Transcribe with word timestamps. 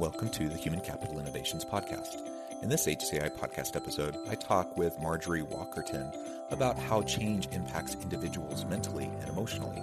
Welcome 0.00 0.30
to 0.30 0.48
the 0.48 0.56
Human 0.56 0.80
Capital 0.80 1.20
Innovations 1.20 1.62
Podcast. 1.62 2.22
In 2.62 2.70
this 2.70 2.86
HCI 2.86 3.36
podcast 3.38 3.76
episode, 3.76 4.16
I 4.30 4.34
talk 4.34 4.78
with 4.78 4.98
Marjorie 4.98 5.42
Warkentin 5.42 6.16
about 6.50 6.78
how 6.78 7.02
change 7.02 7.48
impacts 7.52 7.96
individuals 7.96 8.64
mentally 8.64 9.10
and 9.20 9.28
emotionally, 9.28 9.76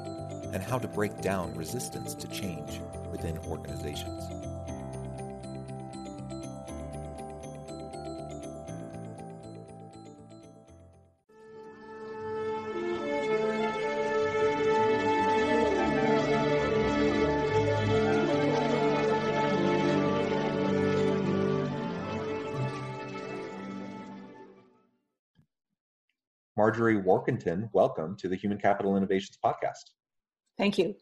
and 0.54 0.64
how 0.64 0.80
to 0.80 0.88
break 0.88 1.22
down 1.22 1.54
resistance 1.54 2.16
to 2.16 2.28
change 2.30 2.82
within 3.12 3.38
organizations. 3.48 4.57
Marjorie 26.68 26.98
Warkentin, 27.02 27.70
welcome 27.72 28.18
to 28.18 28.28
the 28.28 28.36
Human 28.36 28.58
Capital 28.58 28.98
Innovations 28.98 29.38
Podcast. 29.42 29.94
Thank 30.58 30.78
you. 30.78 30.96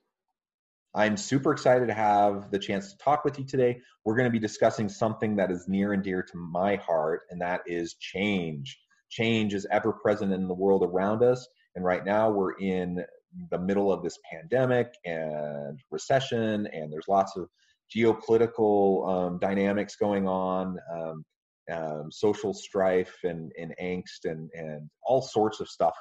I'm 0.94 1.18
super 1.18 1.52
excited 1.52 1.88
to 1.88 1.94
have 1.96 2.52
the 2.52 2.60
chance 2.60 2.92
to 2.92 2.98
talk 3.00 3.26
with 3.26 3.40
you 3.40 3.46
today. 3.46 3.80
We're 4.04 4.16
going 4.16 4.28
to 4.28 4.32
be 4.32 4.38
discussing 4.38 4.88
something 4.88 5.38
that 5.38 5.50
is 5.50 5.68
near 5.68 5.94
and 5.94 6.04
dear 6.04 6.22
to 6.22 6.38
my 6.38 6.76
heart, 6.76 7.22
and 7.32 7.42
that 7.42 7.62
is 7.66 7.96
change. 7.96 8.78
Change 9.10 9.56
is 9.56 9.66
ever 9.72 9.92
present 9.92 10.32
in 10.34 10.48
the 10.48 10.54
world 10.54 10.84
around 10.84 11.24
us, 11.24 11.48
and 11.74 11.84
right 11.84 12.06
now 12.06 12.30
we're 12.30 12.60
in 12.60 13.04
the 13.50 13.58
middle 13.58 13.92
of 13.92 14.04
this 14.04 14.20
pandemic 14.32 14.94
and 15.04 15.80
recession, 15.90 16.68
and 16.68 16.94
there's 16.94 17.08
lots 17.08 17.36
of 17.38 17.50
geopolitical 17.92 19.10
um, 19.10 19.40
dynamics 19.40 19.96
going 19.96 20.28
on. 20.28 20.78
Um, 20.96 21.26
um, 21.72 22.10
social 22.12 22.54
strife 22.54 23.16
and, 23.24 23.52
and 23.60 23.74
angst 23.82 24.26
and, 24.26 24.50
and 24.54 24.90
all 25.04 25.22
sorts 25.22 25.60
of 25.60 25.68
stuff 25.68 25.96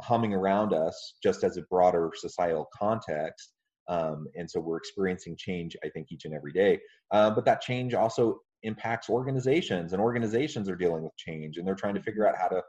humming 0.00 0.34
around 0.34 0.72
us 0.72 1.14
just 1.22 1.44
as 1.44 1.56
a 1.56 1.62
broader 1.70 2.10
societal 2.14 2.68
context. 2.76 3.52
Um, 3.88 4.26
and 4.34 4.50
so 4.50 4.60
we're 4.60 4.78
experiencing 4.78 5.36
change, 5.38 5.76
I 5.84 5.88
think, 5.88 6.08
each 6.10 6.24
and 6.24 6.34
every 6.34 6.52
day. 6.52 6.80
Uh, 7.10 7.30
but 7.30 7.44
that 7.44 7.60
change 7.60 7.94
also 7.94 8.38
impacts 8.62 9.10
organizations, 9.10 9.92
and 9.92 10.00
organizations 10.00 10.68
are 10.70 10.76
dealing 10.76 11.02
with 11.02 11.16
change, 11.16 11.58
and 11.58 11.66
they're 11.66 11.74
trying 11.74 11.94
to 11.94 12.02
figure 12.02 12.26
out 12.26 12.36
how 12.36 12.48
to 12.48 12.62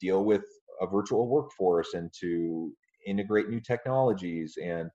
deal 0.00 0.24
with 0.24 0.44
a 0.80 0.86
virtual 0.86 1.26
workforce 1.26 1.94
and 1.94 2.10
to 2.20 2.72
integrate 3.06 3.48
new 3.48 3.60
technologies 3.60 4.56
and 4.62 4.88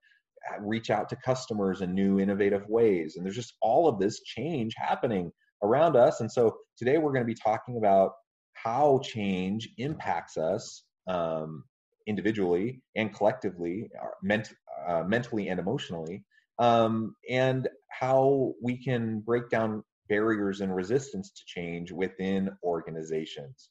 uh, 0.50 0.62
reach 0.62 0.90
out 0.90 1.10
to 1.10 1.16
customers 1.18 1.82
in 1.82 1.94
new 1.94 2.20
innovative 2.20 2.68
ways. 2.70 3.16
And 3.16 3.26
there's 3.26 3.36
just 3.36 3.56
all 3.62 3.88
of 3.88 4.00
this 4.00 4.22
change 4.22 4.74
happening 4.78 5.32
around 5.64 5.96
us. 5.96 6.22
And 6.22 6.32
so 6.32 6.58
today 6.78 6.98
we're 6.98 7.12
going 7.12 7.26
to 7.26 7.26
be 7.26 7.36
talking 7.36 7.78
about 7.78 8.12
how 8.54 9.00
change 9.04 9.70
impacts 9.78 10.38
us 10.38 10.84
um, 11.08 11.64
individually 12.08 12.82
and 12.96 13.14
collectively, 13.14 13.90
ment- 14.24 14.54
uh, 14.88 15.04
mentally 15.04 15.50
and 15.50 15.60
emotionally, 15.60 16.24
um, 16.60 17.16
and 17.30 17.68
how 17.90 18.54
we 18.62 18.84
can 18.84 19.20
break 19.20 19.50
down 19.50 19.84
barriers 20.08 20.62
and 20.62 20.76
resistance 20.76 21.32
to 21.32 21.44
change 21.46 21.92
within 21.92 22.50
organizations. 22.64 23.70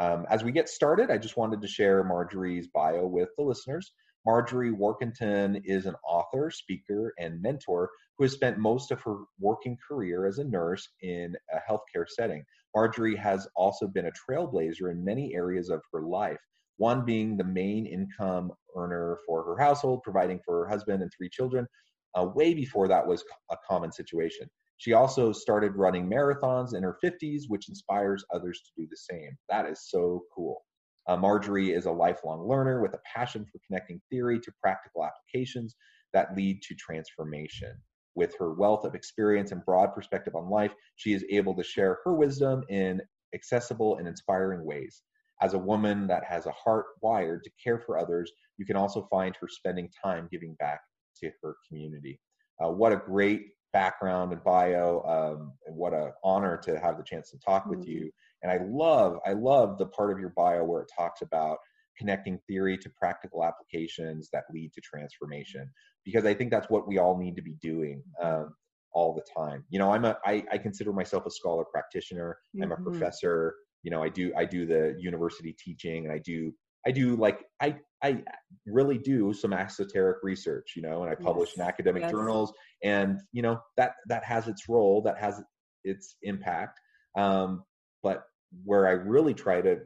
Um, 0.00 0.26
as 0.30 0.44
we 0.44 0.52
get 0.52 0.68
started, 0.68 1.10
I 1.10 1.18
just 1.18 1.36
wanted 1.36 1.60
to 1.62 1.68
share 1.68 2.04
Marjorie's 2.04 2.68
bio 2.68 3.06
with 3.06 3.30
the 3.36 3.44
listeners. 3.44 3.92
Marjorie 4.26 4.72
Warkentin 4.72 5.60
is 5.64 5.86
an 5.86 5.94
author, 6.06 6.50
speaker, 6.50 7.14
and 7.18 7.40
mentor 7.40 7.90
who 8.16 8.24
has 8.24 8.32
spent 8.32 8.58
most 8.58 8.90
of 8.90 9.00
her 9.02 9.24
working 9.38 9.76
career 9.76 10.26
as 10.26 10.38
a 10.38 10.44
nurse 10.44 10.88
in 11.02 11.34
a 11.52 11.58
healthcare 11.70 12.06
setting. 12.06 12.44
Marjorie 12.74 13.16
has 13.16 13.48
also 13.56 13.86
been 13.86 14.06
a 14.06 14.12
trailblazer 14.12 14.90
in 14.90 15.04
many 15.04 15.34
areas 15.34 15.70
of 15.70 15.80
her 15.92 16.02
life, 16.02 16.40
one 16.76 17.04
being 17.04 17.36
the 17.36 17.44
main 17.44 17.86
income 17.86 18.52
earner 18.76 19.18
for 19.26 19.44
her 19.44 19.56
household, 19.56 20.02
providing 20.02 20.40
for 20.44 20.64
her 20.64 20.68
husband 20.68 21.02
and 21.02 21.10
three 21.16 21.30
children, 21.30 21.66
uh, 22.14 22.24
way 22.34 22.54
before 22.54 22.88
that 22.88 23.06
was 23.06 23.24
a 23.50 23.56
common 23.68 23.92
situation. 23.92 24.48
She 24.78 24.92
also 24.92 25.32
started 25.32 25.74
running 25.74 26.08
marathons 26.08 26.74
in 26.74 26.82
her 26.82 26.98
50s, 27.02 27.44
which 27.48 27.68
inspires 27.68 28.24
others 28.32 28.60
to 28.62 28.82
do 28.82 28.86
the 28.88 28.96
same. 28.96 29.36
That 29.48 29.66
is 29.66 29.88
so 29.88 30.22
cool. 30.34 30.62
Uh, 31.08 31.16
Marjorie 31.16 31.72
is 31.72 31.86
a 31.86 31.90
lifelong 31.90 32.46
learner 32.46 32.82
with 32.82 32.92
a 32.92 33.00
passion 33.16 33.46
for 33.50 33.58
connecting 33.66 34.00
theory 34.10 34.38
to 34.38 34.52
practical 34.62 35.04
applications 35.04 35.74
that 36.12 36.36
lead 36.36 36.60
to 36.62 36.74
transformation. 36.74 37.72
With 38.14 38.36
her 38.38 38.52
wealth 38.52 38.84
of 38.84 38.94
experience 38.94 39.50
and 39.50 39.64
broad 39.64 39.94
perspective 39.94 40.34
on 40.34 40.50
life, 40.50 40.74
she 40.96 41.14
is 41.14 41.24
able 41.30 41.54
to 41.54 41.62
share 41.62 41.98
her 42.04 42.14
wisdom 42.14 42.62
in 42.68 43.00
accessible 43.34 43.96
and 43.96 44.06
inspiring 44.06 44.64
ways. 44.64 45.02
As 45.40 45.54
a 45.54 45.58
woman 45.58 46.06
that 46.08 46.24
has 46.24 46.44
a 46.46 46.52
heart 46.52 46.86
wired 47.00 47.42
to 47.44 47.50
care 47.62 47.78
for 47.78 47.98
others, 47.98 48.30
you 48.58 48.66
can 48.66 48.76
also 48.76 49.06
find 49.10 49.34
her 49.40 49.48
spending 49.48 49.88
time 50.02 50.28
giving 50.30 50.54
back 50.58 50.80
to 51.22 51.30
her 51.42 51.56
community. 51.66 52.20
Uh, 52.62 52.70
what 52.70 52.92
a 52.92 52.96
great 52.96 53.46
background 53.72 54.32
and 54.32 54.42
bio, 54.44 55.02
um, 55.06 55.52
and 55.66 55.76
what 55.76 55.94
an 55.94 56.12
honor 56.24 56.56
to 56.56 56.78
have 56.78 56.98
the 56.98 57.04
chance 57.04 57.30
to 57.30 57.38
talk 57.38 57.66
with 57.66 57.80
mm-hmm. 57.80 57.92
you 57.92 58.10
and 58.42 58.52
I 58.52 58.58
love, 58.66 59.18
I 59.26 59.32
love 59.32 59.78
the 59.78 59.86
part 59.86 60.12
of 60.12 60.18
your 60.18 60.32
bio 60.36 60.64
where 60.64 60.82
it 60.82 60.90
talks 60.96 61.22
about 61.22 61.58
connecting 61.98 62.38
theory 62.46 62.78
to 62.78 62.88
practical 62.90 63.44
applications 63.44 64.28
that 64.32 64.44
lead 64.52 64.72
to 64.72 64.80
transformation, 64.80 65.68
because 66.04 66.24
I 66.24 66.34
think 66.34 66.50
that's 66.50 66.70
what 66.70 66.86
we 66.86 66.98
all 66.98 67.18
need 67.18 67.34
to 67.36 67.42
be 67.42 67.56
doing 67.60 68.02
um, 68.22 68.54
all 68.92 69.14
the 69.14 69.24
time. 69.36 69.64
You 69.68 69.80
know, 69.80 69.92
I'm 69.92 70.04
a, 70.04 70.16
I, 70.24 70.44
I 70.52 70.58
consider 70.58 70.92
myself 70.92 71.26
a 71.26 71.30
scholar 71.30 71.64
practitioner. 71.64 72.38
Mm-hmm. 72.54 72.62
I'm 72.62 72.72
a 72.72 72.74
mm-hmm. 72.76 72.84
professor. 72.84 73.54
You 73.82 73.90
know, 73.90 74.02
I 74.02 74.08
do, 74.08 74.32
I 74.36 74.44
do 74.44 74.64
the 74.66 74.94
university 74.98 75.56
teaching, 75.58 76.04
and 76.04 76.12
I 76.12 76.18
do, 76.18 76.52
I 76.86 76.92
do 76.92 77.16
like, 77.16 77.44
I, 77.60 77.76
I 78.02 78.22
really 78.64 78.98
do 78.98 79.32
some 79.32 79.52
esoteric 79.52 80.18
research. 80.22 80.74
You 80.76 80.82
know, 80.82 81.02
and 81.02 81.10
I 81.10 81.16
publish 81.16 81.50
yes. 81.50 81.56
in 81.56 81.62
academic 81.62 82.02
yes. 82.02 82.12
journals, 82.12 82.52
and 82.84 83.20
you 83.32 83.42
know 83.42 83.60
that 83.76 83.94
that 84.06 84.22
has 84.24 84.46
its 84.46 84.68
role, 84.68 85.02
that 85.02 85.18
has 85.18 85.40
its 85.82 86.16
impact. 86.22 86.78
Um, 87.16 87.64
but 88.02 88.24
where 88.64 88.86
I 88.86 88.92
really 88.92 89.34
try 89.34 89.60
to 89.60 89.78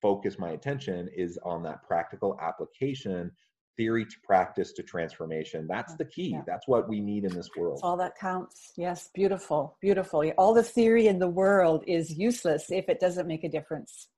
focus 0.00 0.38
my 0.38 0.50
attention 0.50 1.08
is 1.16 1.38
on 1.42 1.62
that 1.62 1.82
practical 1.82 2.38
application 2.40 3.30
theory 3.76 4.04
to 4.04 4.16
practice 4.22 4.72
to 4.72 4.82
transformation. 4.82 5.66
That's 5.68 5.94
mm, 5.94 5.98
the 5.98 6.04
key. 6.04 6.28
yeah. 6.32 6.42
that's 6.46 6.68
what 6.68 6.88
we 6.88 7.00
need 7.00 7.24
in 7.24 7.34
this 7.34 7.48
world. 7.56 7.76
that's 7.76 7.82
all 7.82 7.96
that 7.96 8.16
counts. 8.16 8.72
Yes 8.76 9.10
beautiful 9.14 9.76
beautiful. 9.80 10.30
All 10.38 10.54
the 10.54 10.62
theory 10.62 11.06
in 11.06 11.18
the 11.18 11.28
world 11.28 11.84
is 11.86 12.12
useless 12.12 12.70
if 12.70 12.88
it 12.88 13.00
doesn't 13.00 13.26
make 13.26 13.44
a 13.44 13.48
difference. 13.48 14.08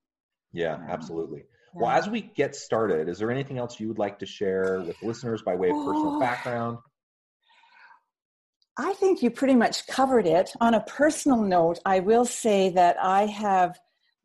Yeah 0.52 0.78
absolutely. 0.88 1.44
Yeah. 1.74 1.82
well 1.82 1.90
as 1.90 2.08
we 2.08 2.20
get 2.20 2.54
started 2.54 3.08
is 3.08 3.18
there 3.18 3.30
anything 3.30 3.58
else 3.58 3.78
you 3.80 3.88
would 3.88 3.98
like 3.98 4.18
to 4.20 4.26
share 4.26 4.80
with 4.80 4.96
listeners 5.02 5.42
by 5.42 5.54
way 5.54 5.68
of 5.68 5.76
personal 5.76 6.16
oh. 6.16 6.20
background 6.20 6.78
I 8.78 8.92
think 8.94 9.22
you 9.22 9.30
pretty 9.30 9.54
much 9.54 9.86
covered 9.86 10.26
it. 10.26 10.50
On 10.60 10.74
a 10.74 10.82
personal 10.82 11.42
note, 11.42 11.78
I 11.86 12.00
will 12.00 12.26
say 12.26 12.68
that 12.70 12.96
I 13.02 13.24
have 13.24 13.78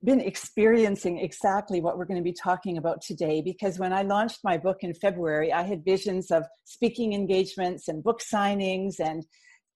been 0.04 0.20
experiencing 0.20 1.20
exactly 1.20 1.80
what 1.80 1.98
we're 1.98 2.06
going 2.06 2.20
to 2.20 2.24
be 2.24 2.34
talking 2.34 2.78
about 2.78 3.02
today 3.02 3.42
because 3.42 3.80
when 3.80 3.94
I 3.94 4.02
launched 4.02 4.40
my 4.44 4.58
book 4.58 4.78
in 4.82 4.94
February, 4.94 5.54
I 5.54 5.62
had 5.62 5.86
visions 5.86 6.32
of 6.32 6.44
speaking 6.66 7.14
engagements 7.14 7.88
and 7.88 8.04
book 8.04 8.20
signings 8.20 9.00
and 9.00 9.24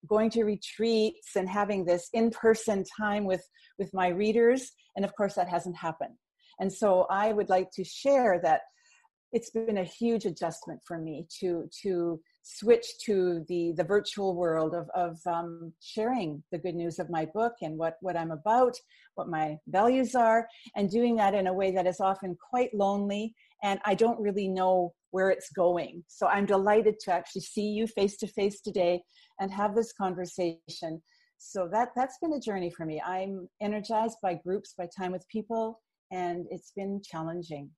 going 0.09 0.29
to 0.31 0.43
retreats 0.43 1.35
and 1.35 1.47
having 1.47 1.85
this 1.85 2.09
in-person 2.13 2.83
time 2.99 3.25
with 3.25 3.43
with 3.79 3.93
my 3.93 4.07
readers 4.07 4.71
and 4.95 5.03
of 5.05 5.15
course 5.15 5.35
that 5.35 5.49
hasn't 5.49 5.75
happened. 5.75 6.15
And 6.59 6.71
so 6.71 7.05
I 7.09 7.31
would 7.31 7.49
like 7.49 7.69
to 7.71 7.83
share 7.83 8.39
that 8.43 8.61
it's 9.31 9.51
been 9.51 9.77
a 9.77 9.83
huge 9.83 10.25
adjustment 10.25 10.81
for 10.85 10.97
me 10.97 11.27
to 11.39 11.69
to 11.83 12.19
switch 12.47 12.85
to 13.03 13.43
the 13.47 13.73
the 13.75 13.83
virtual 13.83 14.35
world 14.35 14.75
of 14.75 14.87
of 14.93 15.17
um, 15.25 15.73
sharing 15.81 16.43
the 16.51 16.59
good 16.59 16.75
news 16.75 16.99
of 16.99 17.09
my 17.09 17.25
book 17.33 17.53
and 17.61 17.77
what 17.77 17.95
what 18.01 18.15
I'm 18.15 18.31
about, 18.31 18.75
what 19.15 19.27
my 19.27 19.57
values 19.67 20.13
are, 20.13 20.47
and 20.75 20.89
doing 20.89 21.15
that 21.15 21.33
in 21.33 21.47
a 21.47 21.53
way 21.53 21.71
that 21.71 21.87
is 21.87 21.99
often 21.99 22.37
quite 22.49 22.73
lonely. 22.73 23.33
And 23.63 23.79
I 23.83 23.95
don't 23.95 24.21
really 24.21 24.47
know 24.47 24.93
where 25.09 25.31
it's 25.31 25.49
going. 25.49 26.03
So 26.07 26.27
I'm 26.27 26.45
delighted 26.45 26.99
to 27.05 27.11
actually 27.11 27.41
see 27.41 27.67
you 27.69 27.87
face 27.87 28.15
to 28.17 28.27
face 28.27 28.61
today 28.61 29.01
and 29.39 29.51
have 29.51 29.73
this 29.73 29.91
conversation. 29.93 31.01
So 31.39 31.67
that 31.71 31.89
that's 31.95 32.19
been 32.21 32.33
a 32.33 32.39
journey 32.39 32.69
for 32.69 32.85
me. 32.85 33.01
I'm 33.01 33.49
energized 33.59 34.17
by 34.21 34.35
groups, 34.35 34.75
by 34.77 34.87
time 34.95 35.11
with 35.11 35.27
people, 35.29 35.81
and 36.11 36.45
it's 36.51 36.71
been 36.75 37.01
challenging. 37.03 37.71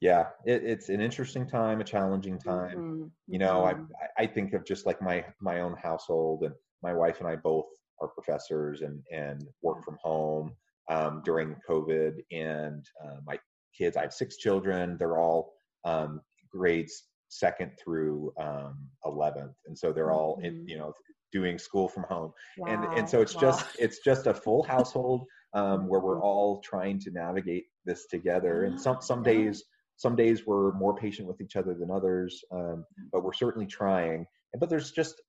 Yeah, 0.00 0.26
it, 0.46 0.62
it's 0.64 0.88
an 0.88 1.00
interesting 1.00 1.46
time, 1.46 1.80
a 1.80 1.84
challenging 1.84 2.38
time. 2.38 2.78
Mm-hmm. 2.78 3.04
You 3.28 3.38
know, 3.38 3.64
mm-hmm. 3.66 3.84
I 4.18 4.22
I 4.22 4.26
think 4.26 4.54
of 4.54 4.64
just 4.64 4.86
like 4.86 5.00
my 5.02 5.24
my 5.40 5.60
own 5.60 5.76
household, 5.76 6.42
and 6.42 6.54
my 6.82 6.94
wife 6.94 7.20
and 7.20 7.28
I 7.28 7.36
both 7.36 7.66
are 8.00 8.08
professors 8.08 8.80
and 8.80 9.02
and 9.12 9.46
work 9.62 9.84
from 9.84 9.98
home 10.02 10.52
um, 10.90 11.22
during 11.24 11.54
COVID, 11.68 12.14
and 12.32 12.84
uh, 13.04 13.16
my 13.26 13.38
kids. 13.76 13.96
I 13.96 14.02
have 14.02 14.14
six 14.14 14.38
children. 14.38 14.96
They're 14.98 15.18
all 15.18 15.52
um, 15.84 16.22
grades 16.50 17.04
second 17.28 17.70
through 17.82 18.32
um, 18.40 18.76
11th, 19.06 19.54
and 19.66 19.78
so 19.78 19.92
they're 19.92 20.10
all 20.10 20.40
in, 20.42 20.54
mm-hmm. 20.54 20.68
you 20.68 20.78
know 20.78 20.94
doing 21.30 21.58
school 21.58 21.88
from 21.88 22.04
home, 22.04 22.32
wow. 22.56 22.72
and 22.72 22.98
and 22.98 23.08
so 23.08 23.20
it's 23.20 23.34
wow. 23.34 23.42
just 23.42 23.66
it's 23.78 23.98
just 24.02 24.26
a 24.26 24.32
full 24.32 24.62
household 24.74 25.26
um, 25.52 25.88
where 25.88 26.00
we're 26.00 26.16
mm-hmm. 26.16 26.24
all 26.24 26.60
trying 26.62 26.98
to 27.00 27.10
navigate 27.10 27.64
this 27.84 28.06
together. 28.06 28.64
And 28.64 28.80
some 28.80 28.98
some 29.00 29.22
days 29.22 29.64
some 30.00 30.16
days 30.16 30.46
we're 30.46 30.72
more 30.72 30.96
patient 30.96 31.28
with 31.28 31.42
each 31.42 31.56
other 31.56 31.74
than 31.74 31.90
others, 31.90 32.42
um, 32.50 32.86
but 33.12 33.22
we're 33.22 33.34
certainly 33.34 33.66
trying. 33.66 34.24
But 34.58 34.70
there's 34.70 34.92
just 34.92 35.20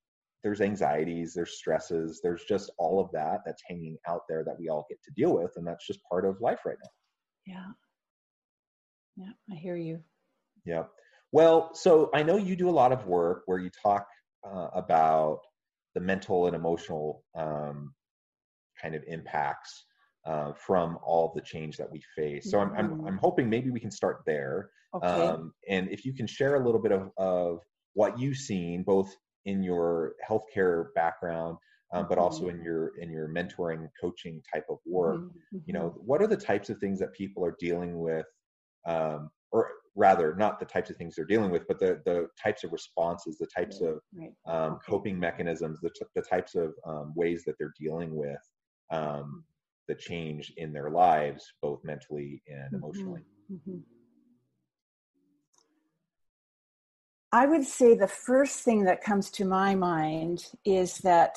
there's 0.44 0.62
anxieties, 0.62 1.34
there's 1.34 1.58
stresses, 1.58 2.22
there's 2.24 2.46
just 2.46 2.72
all 2.80 3.02
of 3.02 3.12
that 3.12 3.42
that's 3.46 3.62
hanging 3.68 3.98
out 4.08 4.22
there 4.30 4.46
that 4.46 4.58
we 4.58 4.70
all 4.70 4.86
get 4.90 4.98
to 5.04 5.12
deal 5.12 5.36
with, 5.36 5.52
and 5.58 5.68
that's 5.68 5.86
just 5.86 6.00
part 6.10 6.26
of 6.26 6.40
life 6.40 6.60
right 6.66 6.78
now. 6.82 6.90
Yeah. 7.46 7.72
Yeah, 9.18 9.34
I 9.52 9.56
hear 9.56 9.76
you. 9.76 10.00
Yeah. 10.66 10.84
Well, 11.34 11.76
so 11.76 12.10
I 12.14 12.24
know 12.24 12.38
you 12.38 12.56
do 12.56 12.70
a 12.70 12.72
lot 12.72 12.94
of 12.94 13.06
work 13.06 13.44
where 13.48 13.60
you 13.60 13.72
talk 13.84 14.08
uh, 14.48 14.70
about 14.74 15.40
the 15.96 16.00
mental 16.00 16.48
and 16.48 16.56
emotional 16.56 17.26
um, 17.36 17.94
kind 18.82 18.96
of 18.96 19.04
impacts 19.06 19.84
uh, 20.26 20.54
from 20.54 20.98
all 21.04 21.32
the 21.36 21.42
change 21.42 21.78
that 21.78 21.92
we 21.92 22.02
face. 22.16 22.52
So 22.52 22.60
I'm, 22.60 22.74
I'm, 22.78 22.90
mm-hmm. 22.90 23.08
I'm 23.08 23.18
hoping 23.18 23.50
maybe 23.50 23.72
we 23.72 23.80
can 23.80 23.92
start 23.92 24.22
there. 24.26 24.70
Okay. 24.94 25.08
Um, 25.08 25.54
and 25.68 25.90
if 25.90 26.06
you 26.06 26.14
can 26.14 26.28
share 26.28 26.56
a 26.56 26.66
little 26.66 26.82
bit 26.82 26.92
of, 26.92 27.10
of 27.18 27.60
what 27.94 28.20
you've 28.20 28.38
seen, 28.38 28.84
both 28.84 29.14
in 29.46 29.64
your 29.64 30.14
healthcare 30.28 30.86
background, 30.96 31.58
um, 31.94 32.06
but 32.08 32.18
also 32.18 32.44
mm-hmm. 32.44 32.60
in 32.60 32.64
your 32.64 32.92
in 33.00 33.10
your 33.10 33.28
mentoring, 33.28 33.88
coaching 34.00 34.42
type 34.54 34.66
of 34.70 34.78
work. 34.86 35.22
Mm-hmm. 35.22 35.58
You 35.66 35.74
know, 35.74 35.94
what 35.98 36.22
are 36.22 36.28
the 36.28 36.38
types 36.38 36.70
of 36.70 36.78
things 36.78 37.00
that 37.00 37.14
people 37.14 37.44
are 37.44 37.56
dealing 37.60 38.00
with 38.00 38.26
um, 38.88 39.30
or 39.52 39.70
rather 39.96 40.36
not 40.36 40.60
the 40.60 40.66
types 40.66 40.90
of 40.90 40.96
things 40.96 41.16
they're 41.16 41.26
dealing 41.26 41.52
with 41.52 41.68
but 41.68 41.80
the 41.80 42.02
the 42.06 42.28
types 42.42 42.64
of 42.64 42.72
responses 42.72 43.38
the 43.38 43.48
types 43.48 43.82
of 43.82 44.00
right. 44.14 44.32
um, 44.48 44.80
coping 44.88 45.20
mechanisms 45.20 45.80
the, 45.82 45.90
t- 45.90 46.06
the 46.16 46.22
types 46.22 46.56
of 46.56 46.74
um, 46.86 47.12
ways 47.16 47.44
that 47.46 47.56
they're 47.60 47.74
dealing 47.78 48.16
with 48.16 48.40
um, 48.92 49.44
the 49.92 49.96
change 49.96 50.54
in 50.58 50.72
their 50.72 50.90
lives 50.90 51.54
both 51.62 51.80
mentally 51.84 52.42
and 52.48 52.68
mm-hmm. 52.68 52.76
emotionally. 52.78 53.22
Mm-hmm. 53.52 53.80
i 57.32 57.46
would 57.46 57.66
say 57.66 57.96
the 57.96 58.08
first 58.08 58.62
thing 58.62 58.86
that 58.86 59.04
comes 59.04 59.30
to 59.32 59.44
my 59.46 59.76
mind 59.76 60.46
is 60.66 60.98
that 61.00 61.36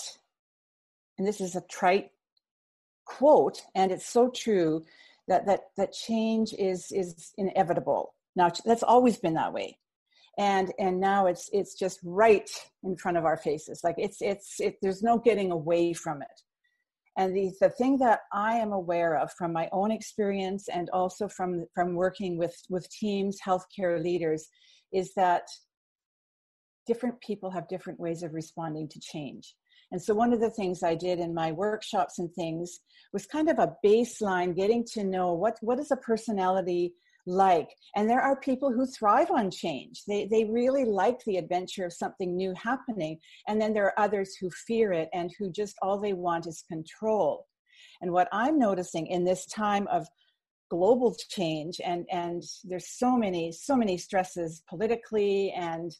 and 1.19 1.27
this 1.27 1.41
is 1.41 1.56
a 1.56 1.65
trite 1.79 2.11
quote 3.05 3.62
and 3.75 3.93
it's 3.93 4.06
so 4.06 4.31
true 4.31 4.85
that 5.29 5.47
that 5.47 5.61
that 5.77 5.93
change 5.93 6.53
is 6.59 6.91
is 6.93 7.33
inevitable. 7.39 8.15
Now 8.37 8.50
that's 8.65 8.83
always 8.83 9.17
been 9.17 9.35
that 9.35 9.53
way. 9.53 9.79
And 10.39 10.73
and 10.79 11.00
now 11.00 11.27
it's 11.27 11.49
it's 11.53 11.75
just 11.75 12.00
right 12.03 12.50
in 12.83 12.97
front 12.97 13.17
of 13.17 13.25
our 13.25 13.37
faces. 13.37 13.83
Like 13.85 13.97
it's 13.99 14.21
it's 14.21 14.61
it, 14.61 14.77
there's 14.83 15.03
no 15.03 15.19
getting 15.19 15.53
away 15.53 15.93
from 15.93 16.23
it 16.23 16.43
and 17.16 17.34
the, 17.34 17.52
the 17.61 17.70
thing 17.70 17.99
that 17.99 18.20
i 18.32 18.55
am 18.55 18.72
aware 18.72 19.16
of 19.16 19.31
from 19.32 19.52
my 19.52 19.69
own 19.72 19.90
experience 19.90 20.69
and 20.69 20.90
also 20.90 21.28
from 21.28 21.64
from 21.75 21.94
working 21.94 22.37
with 22.37 22.56
with 22.69 22.88
teams 22.90 23.38
healthcare 23.44 24.02
leaders 24.02 24.49
is 24.93 25.12
that 25.14 25.43
different 26.87 27.20
people 27.20 27.50
have 27.50 27.69
different 27.69 27.99
ways 27.99 28.22
of 28.22 28.34
responding 28.34 28.88
to 28.88 29.00
change. 29.00 29.55
And 29.93 30.02
so 30.02 30.14
one 30.14 30.32
of 30.32 30.40
the 30.40 30.50
things 30.50 30.82
I 30.82 30.94
did 30.94 31.19
in 31.19 31.34
my 31.34 31.52
workshops 31.52 32.19
and 32.19 32.32
things 32.32 32.81
was 33.12 33.26
kind 33.26 33.49
of 33.49 33.58
a 33.58 33.75
baseline, 33.84 34.56
getting 34.56 34.84
to 34.93 35.05
know 35.05 35.34
what, 35.34 35.56
what 35.61 35.78
is 35.78 35.90
a 35.90 35.96
personality 35.96 36.94
like. 37.26 37.69
And 37.97 38.09
there 38.09 38.21
are 38.21 38.37
people 38.41 38.73
who 38.73 38.87
thrive 38.87 39.31
on 39.31 39.50
change. 39.50 40.03
They, 40.06 40.26
they 40.26 40.44
really 40.44 40.85
like 40.85 41.21
the 41.25 41.37
adventure 41.37 41.87
of 41.87 41.93
something 41.93 42.37
new 42.37 42.55
happening. 42.55 43.19
And 43.49 43.61
then 43.61 43.73
there 43.73 43.87
are 43.87 43.99
others 43.99 44.37
who 44.41 44.50
fear 44.67 44.93
it 44.93 45.09
and 45.12 45.32
who 45.38 45.50
just 45.50 45.76
all 45.82 45.99
they 45.99 46.12
want 46.12 46.47
is 46.47 46.65
control. 46.69 47.47
And 48.03 48.12
what 48.12 48.29
I'm 48.32 48.59
noticing 48.59 49.06
in 49.06 49.25
this 49.25 49.47
time 49.47 49.87
of 49.88 50.06
global 50.71 51.15
change 51.29 51.79
and 51.85 52.06
and 52.11 52.43
there's 52.65 52.88
so 52.88 53.17
many 53.17 53.53
so 53.53 53.76
many 53.76 53.99
stresses 53.99 54.62
politically 54.67 55.53
and 55.53 55.94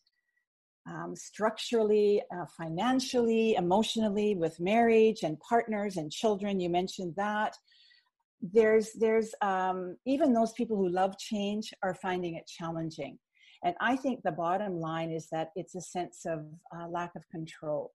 um, 0.87 1.15
structurally, 1.17 2.23
uh, 2.35 2.45
financially, 2.59 3.55
emotionally, 3.55 4.35
with 4.35 4.61
marriage 4.61 5.23
and 5.23 5.39
partners 5.41 5.97
and 5.97 6.13
children. 6.13 6.61
You 6.61 6.69
mentioned 6.69 7.15
that. 7.17 7.57
There's, 8.53 8.93
there's 8.93 9.35
um, 9.41 9.97
even 10.07 10.35
those 10.35 10.53
people 10.53 10.77
who 10.77 10.89
love 10.89 11.19
change 11.19 11.73
are 11.83 11.95
finding 11.95 12.35
it 12.35 12.47
challenging. 12.47 13.19
And 13.65 13.75
I 13.81 13.97
think 13.97 14.21
the 14.23 14.33
bottom 14.33 14.79
line 14.79 15.11
is 15.11 15.29
that 15.33 15.49
it's 15.57 15.75
a 15.75 15.81
sense 15.81 16.27
of 16.27 16.41
uh, 16.77 16.87
lack 16.89 17.13
of 17.17 17.23
control. 17.31 17.93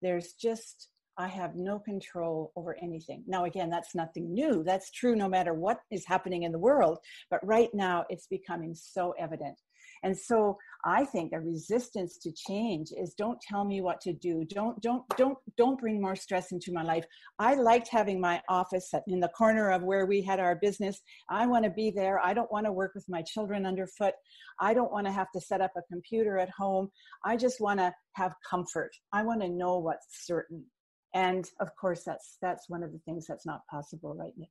There's 0.00 0.32
just, 0.32 0.88
I 1.18 1.28
have 1.28 1.54
no 1.54 1.78
control 1.78 2.52
over 2.56 2.74
anything. 2.82 3.24
Now, 3.26 3.44
again, 3.44 3.68
that's 3.68 3.94
nothing 3.94 4.32
new. 4.32 4.64
That's 4.64 4.90
true 4.90 5.14
no 5.14 5.28
matter 5.28 5.52
what 5.52 5.80
is 5.90 6.06
happening 6.06 6.44
in 6.44 6.52
the 6.52 6.58
world. 6.58 6.98
But 7.30 7.46
right 7.46 7.68
now, 7.74 8.06
it's 8.08 8.26
becoming 8.26 8.74
so 8.74 9.12
evident. 9.18 9.58
And 10.02 10.16
so 10.16 10.58
I 10.84 11.04
think 11.04 11.32
a 11.32 11.40
resistance 11.40 12.16
to 12.18 12.32
change 12.32 12.88
is 12.96 13.14
don't 13.14 13.40
tell 13.40 13.64
me 13.64 13.80
what 13.80 14.00
to 14.02 14.12
do. 14.12 14.44
Don't 14.48 14.80
don't 14.80 15.02
don't 15.16 15.36
don't 15.56 15.78
bring 15.78 16.00
more 16.00 16.16
stress 16.16 16.52
into 16.52 16.72
my 16.72 16.82
life. 16.82 17.04
I 17.38 17.54
liked 17.54 17.88
having 17.88 18.20
my 18.20 18.40
office 18.48 18.92
in 19.06 19.20
the 19.20 19.28
corner 19.28 19.70
of 19.70 19.82
where 19.82 20.06
we 20.06 20.22
had 20.22 20.40
our 20.40 20.56
business. 20.56 21.00
I 21.28 21.46
want 21.46 21.64
to 21.64 21.70
be 21.70 21.90
there. 21.90 22.18
I 22.24 22.32
don't 22.32 22.50
want 22.50 22.66
to 22.66 22.72
work 22.72 22.92
with 22.94 23.04
my 23.08 23.22
children 23.22 23.66
underfoot. 23.66 24.14
I 24.58 24.72
don't 24.72 24.92
want 24.92 25.06
to 25.06 25.12
have 25.12 25.30
to 25.32 25.40
set 25.40 25.60
up 25.60 25.72
a 25.76 25.82
computer 25.90 26.38
at 26.38 26.50
home. 26.50 26.90
I 27.24 27.36
just 27.36 27.60
want 27.60 27.80
to 27.80 27.92
have 28.12 28.32
comfort. 28.48 28.92
I 29.12 29.22
want 29.22 29.42
to 29.42 29.48
know 29.48 29.78
what's 29.78 30.26
certain. 30.26 30.64
And 31.12 31.44
of 31.60 31.68
course 31.76 32.04
that's 32.04 32.38
that's 32.40 32.70
one 32.70 32.82
of 32.82 32.92
the 32.92 33.00
things 33.00 33.26
that's 33.26 33.46
not 33.46 33.66
possible 33.70 34.14
right 34.14 34.34
now. 34.38 34.46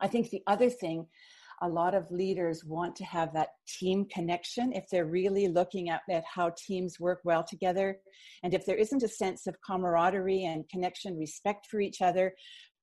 I 0.00 0.08
think 0.08 0.30
the 0.30 0.42
other 0.46 0.70
thing 0.70 1.06
a 1.62 1.68
lot 1.68 1.94
of 1.94 2.10
leaders 2.10 2.64
want 2.64 2.96
to 2.96 3.04
have 3.04 3.32
that 3.34 3.48
team 3.68 4.06
connection 4.06 4.72
if 4.72 4.84
they're 4.90 5.06
really 5.06 5.48
looking 5.48 5.90
at, 5.90 6.00
at 6.10 6.24
how 6.24 6.52
teams 6.56 6.98
work 6.98 7.20
well 7.24 7.44
together. 7.44 7.98
And 8.42 8.54
if 8.54 8.64
there 8.64 8.76
isn't 8.76 9.02
a 9.02 9.08
sense 9.08 9.46
of 9.46 9.56
camaraderie 9.66 10.44
and 10.44 10.68
connection, 10.68 11.18
respect 11.18 11.66
for 11.66 11.80
each 11.80 12.00
other, 12.00 12.34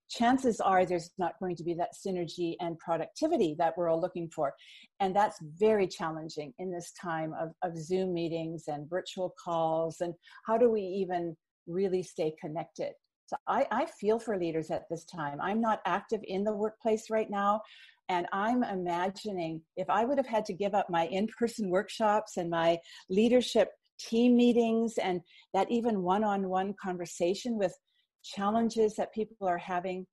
chances 0.09 0.59
are 0.59 0.85
there's 0.85 1.11
not 1.17 1.33
going 1.39 1.55
to 1.55 1.63
be 1.63 1.73
that 1.73 1.93
synergy 2.05 2.55
and 2.59 2.77
productivity 2.79 3.55
that 3.57 3.73
we're 3.77 3.89
all 3.89 3.99
looking 3.99 4.29
for. 4.29 4.53
And 4.99 5.15
that's 5.15 5.37
very 5.59 5.87
challenging 5.87 6.53
in 6.59 6.71
this 6.71 6.93
time 6.99 7.33
of, 7.39 7.49
of 7.63 7.77
Zoom 7.77 8.13
meetings 8.13 8.65
and 8.67 8.89
virtual 8.89 9.33
calls. 9.43 10.01
And 10.01 10.13
how 10.45 10.57
do 10.57 10.69
we 10.69 10.81
even 10.81 11.35
really 11.67 12.03
stay 12.03 12.33
connected? 12.39 12.93
So 13.27 13.35
I, 13.45 13.67
I, 13.71 13.85
feel 13.99 14.19
for 14.19 14.39
leaders 14.39 14.71
at 14.71 14.85
this 14.89 15.03
time. 15.03 15.39
I'm 15.41 15.59
not 15.59 15.81
active 15.85 16.21
in 16.23 16.45
the 16.45 16.53
workplace 16.53 17.09
right 17.09 17.29
now, 17.29 17.61
and 18.09 18.27
I'm 18.31 18.63
imagining 18.63 19.61
if 19.75 19.89
I 19.89 20.05
would 20.05 20.17
have 20.17 20.27
had 20.27 20.45
to 20.45 20.53
give 20.53 20.73
up 20.73 20.89
my 20.89 21.07
in 21.07 21.27
person 21.37 21.69
workshops 21.69 22.37
and 22.37 22.49
my 22.49 22.77
leadership 23.09 23.69
team 23.99 24.37
meetings 24.37 24.97
and 24.97 25.21
that 25.53 25.69
even 25.71 26.03
one 26.03 26.23
on 26.23 26.47
one 26.49 26.73
conversation 26.81 27.57
with 27.57 27.75
challenges 28.23 28.95
that 28.95 29.13
people 29.13 29.47
are 29.47 29.57
having. 29.57 30.05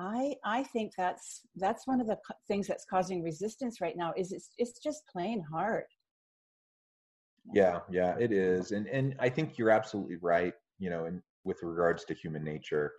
I, 0.00 0.34
I 0.44 0.62
think 0.62 0.92
that's 0.96 1.42
that's 1.56 1.86
one 1.86 2.00
of 2.00 2.06
the 2.06 2.18
things 2.46 2.68
that's 2.68 2.84
causing 2.88 3.22
resistance 3.22 3.80
right 3.80 3.96
now 3.96 4.12
is 4.16 4.30
it's 4.32 4.50
it's 4.56 4.78
just 4.78 5.02
plain 5.10 5.42
hard. 5.50 5.84
Yeah, 7.52 7.80
yeah, 7.90 8.16
it 8.18 8.30
is. 8.30 8.72
And 8.72 8.86
and 8.88 9.16
I 9.18 9.28
think 9.28 9.58
you're 9.58 9.70
absolutely 9.70 10.16
right, 10.16 10.54
you 10.78 10.90
know, 10.90 11.06
and 11.06 11.22
with 11.44 11.62
regards 11.62 12.04
to 12.04 12.14
human 12.14 12.44
nature 12.44 12.92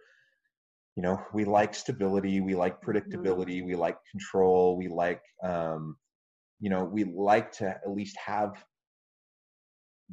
you 0.99 1.03
know 1.03 1.17
we 1.33 1.45
like 1.45 1.73
stability 1.73 2.41
we 2.41 2.55
like 2.55 2.81
mm-hmm. 2.81 2.91
predictability 2.91 3.65
we 3.65 3.73
like 3.73 3.95
control 4.11 4.75
we 4.75 4.89
like 4.89 5.21
um, 5.41 5.95
you 6.59 6.69
know 6.69 6.83
we 6.83 7.05
like 7.05 7.53
to 7.53 7.69
at 7.69 7.89
least 7.89 8.17
have 8.17 8.61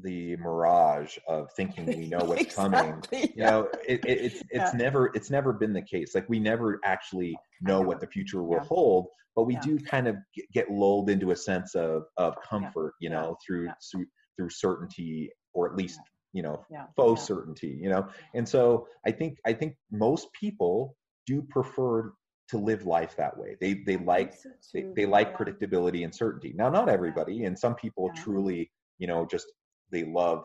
the 0.05 0.37
mirage 0.37 1.19
of 1.27 1.51
thinking 1.57 1.87
we 1.87 2.07
know 2.07 2.19
what's 2.19 2.41
exactly, 2.43 2.71
coming 2.71 3.03
you 3.35 3.43
know 3.43 3.69
it, 3.89 4.05
it, 4.05 4.19
it's 4.27 4.43
it's 4.51 4.73
yeah. 4.73 4.73
never 4.77 5.11
it's 5.13 5.29
never 5.29 5.53
been 5.53 5.73
the 5.73 5.83
case. 5.83 6.15
Like 6.15 6.29
we 6.29 6.39
never 6.39 6.79
actually 6.85 7.37
know, 7.61 7.81
what 7.81 7.99
the 7.99 8.07
future 8.07 8.45
will 8.45 8.59
yeah. 8.59 8.69
hold 8.69 9.09
but 9.35 9.43
we 9.43 9.57
do 9.57 9.81
kind 9.81 10.07
of 10.07 10.15
get 10.53 10.71
lulled 10.71 11.11
into 11.11 11.33
a 11.33 11.37
sense 11.37 11.75
of 11.75 12.05
of 12.17 12.37
comfort 12.49 12.93
you 13.01 13.11
know 13.11 13.37
through 13.45 13.69
through 14.37 14.51
certainty 14.51 15.31
or 15.53 15.69
at 15.69 15.75
least 15.75 15.99
you 16.37 16.43
know 16.43 16.65
faux 16.97 17.23
certainty 17.23 17.79
you 17.81 17.89
know 17.89 18.07
and 18.35 18.47
so 18.49 18.87
i 19.07 19.11
think 19.11 19.39
i 19.47 19.53
think 19.53 19.75
most 19.91 20.27
people 20.33 20.95
do 21.27 21.43
prefer 21.43 22.13
to 22.49 22.59
live 22.59 22.87
life 22.87 23.17
that 23.17 23.37
way. 23.37 23.57
They 23.61 23.83
they 23.85 23.97
like 23.97 24.33
so 24.35 24.49
they, 24.73 24.85
they 24.95 25.07
like 25.07 25.33
yeah. 25.33 25.37
predictability 25.37 26.05
and 26.05 26.15
certainty. 26.15 26.53
Now, 26.55 26.69
not 26.69 26.89
everybody, 26.89 27.43
and 27.43 27.59
some 27.59 27.75
people 27.75 28.09
yeah. 28.15 28.23
truly, 28.23 28.71
you 28.99 29.09
know, 29.09 29.27
just 29.29 29.49
they 29.91 30.05
love 30.05 30.45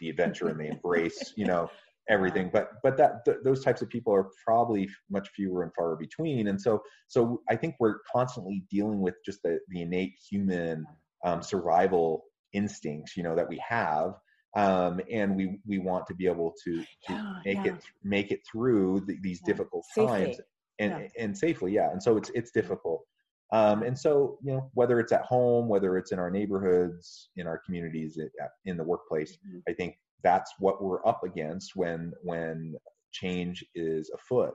the 0.00 0.08
adventure 0.08 0.48
and 0.48 0.58
they 0.58 0.68
embrace 0.68 1.32
you 1.36 1.46
know 1.46 1.70
everything 2.08 2.50
but 2.52 2.70
but 2.82 2.96
that 2.96 3.24
th- 3.24 3.36
those 3.44 3.62
types 3.62 3.82
of 3.82 3.88
people 3.88 4.12
are 4.12 4.30
probably 4.44 4.88
much 5.10 5.28
fewer 5.36 5.62
and 5.62 5.72
far 5.74 5.94
between 5.94 6.48
and 6.48 6.60
so 6.60 6.82
so 7.06 7.40
i 7.48 7.54
think 7.54 7.74
we're 7.78 7.98
constantly 8.10 8.64
dealing 8.70 9.00
with 9.00 9.14
just 9.24 9.40
the, 9.44 9.58
the 9.68 9.82
innate 9.82 10.14
human 10.28 10.84
um, 11.24 11.42
survival 11.42 12.24
instincts 12.52 13.16
you 13.16 13.22
know 13.22 13.36
that 13.36 13.48
we 13.48 13.62
have 13.66 14.14
um, 14.56 15.00
and 15.10 15.36
we 15.36 15.58
we 15.66 15.78
want 15.78 16.06
to 16.06 16.14
be 16.14 16.26
able 16.26 16.54
to, 16.64 16.82
to 17.06 17.12
yeah, 17.12 17.34
make 17.44 17.56
yeah. 17.58 17.72
it 17.72 17.82
make 18.02 18.30
it 18.30 18.40
through 18.50 19.00
the, 19.06 19.16
these 19.22 19.40
yeah. 19.42 19.52
difficult 19.52 19.84
times 19.94 20.36
safely. 20.36 20.44
and 20.78 21.10
and 21.18 21.38
safely 21.38 21.72
yeah 21.72 21.90
and 21.90 22.02
so 22.02 22.16
it's 22.16 22.30
it's 22.34 22.50
difficult 22.50 23.04
um, 23.52 23.82
and 23.82 23.98
so, 23.98 24.38
you 24.42 24.52
know, 24.52 24.70
whether 24.74 25.00
it's 25.00 25.12
at 25.12 25.22
home, 25.22 25.68
whether 25.68 25.96
it's 25.96 26.12
in 26.12 26.18
our 26.18 26.30
neighborhoods, 26.30 27.30
in 27.36 27.46
our 27.46 27.58
communities, 27.58 28.18
in 28.64 28.76
the 28.76 28.84
workplace, 28.84 29.32
mm-hmm. 29.32 29.58
I 29.68 29.72
think 29.72 29.96
that's 30.22 30.52
what 30.58 30.82
we're 30.82 31.04
up 31.06 31.24
against 31.24 31.74
when 31.74 32.12
when 32.22 32.74
change 33.12 33.64
is 33.74 34.10
afoot, 34.14 34.54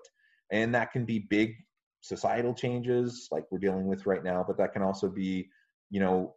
and 0.52 0.74
that 0.75 0.94
can 0.94 1.06
be 1.06 1.20
big 1.20 1.56
societal 2.02 2.54
changes 2.54 3.28
like 3.32 3.44
we're 3.52 3.60
dealing 3.60 3.88
with 3.88 4.06
right 4.06 4.24
now, 4.24 4.46
but 4.48 4.58
that 4.58 4.72
can 4.72 4.84
also 4.84 5.10
be, 5.10 5.50
you 5.90 6.00
know, 6.00 6.36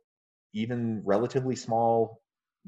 even 0.54 1.02
relatively 1.04 1.54
small. 1.54 2.22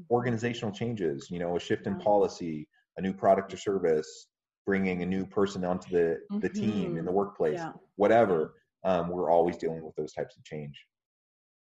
Organizational 0.09 0.73
changes. 0.73 1.29
You 1.29 1.39
know, 1.39 1.55
a 1.55 1.59
shift 1.59 1.87
in 1.87 1.97
policy, 1.97 2.67
a 2.97 3.01
new 3.01 3.13
product 3.13 3.53
or 3.53 3.57
service, 3.57 4.27
bringing 4.65 5.01
a 5.01 5.05
new 5.05 5.25
person 5.25 5.63
onto 5.65 5.89
the 5.89 6.19
the 6.39 6.49
mm-hmm. 6.49 6.71
team 6.71 6.97
in 6.97 7.05
the 7.05 7.11
workplace, 7.11 7.59
yeah. 7.59 7.73
whatever 7.95 8.55
um, 8.83 9.09
we're 9.09 9.31
always 9.31 9.57
dealing 9.57 9.83
with 9.83 9.95
those 9.95 10.13
types 10.13 10.35
of 10.37 10.43
change. 10.43 10.79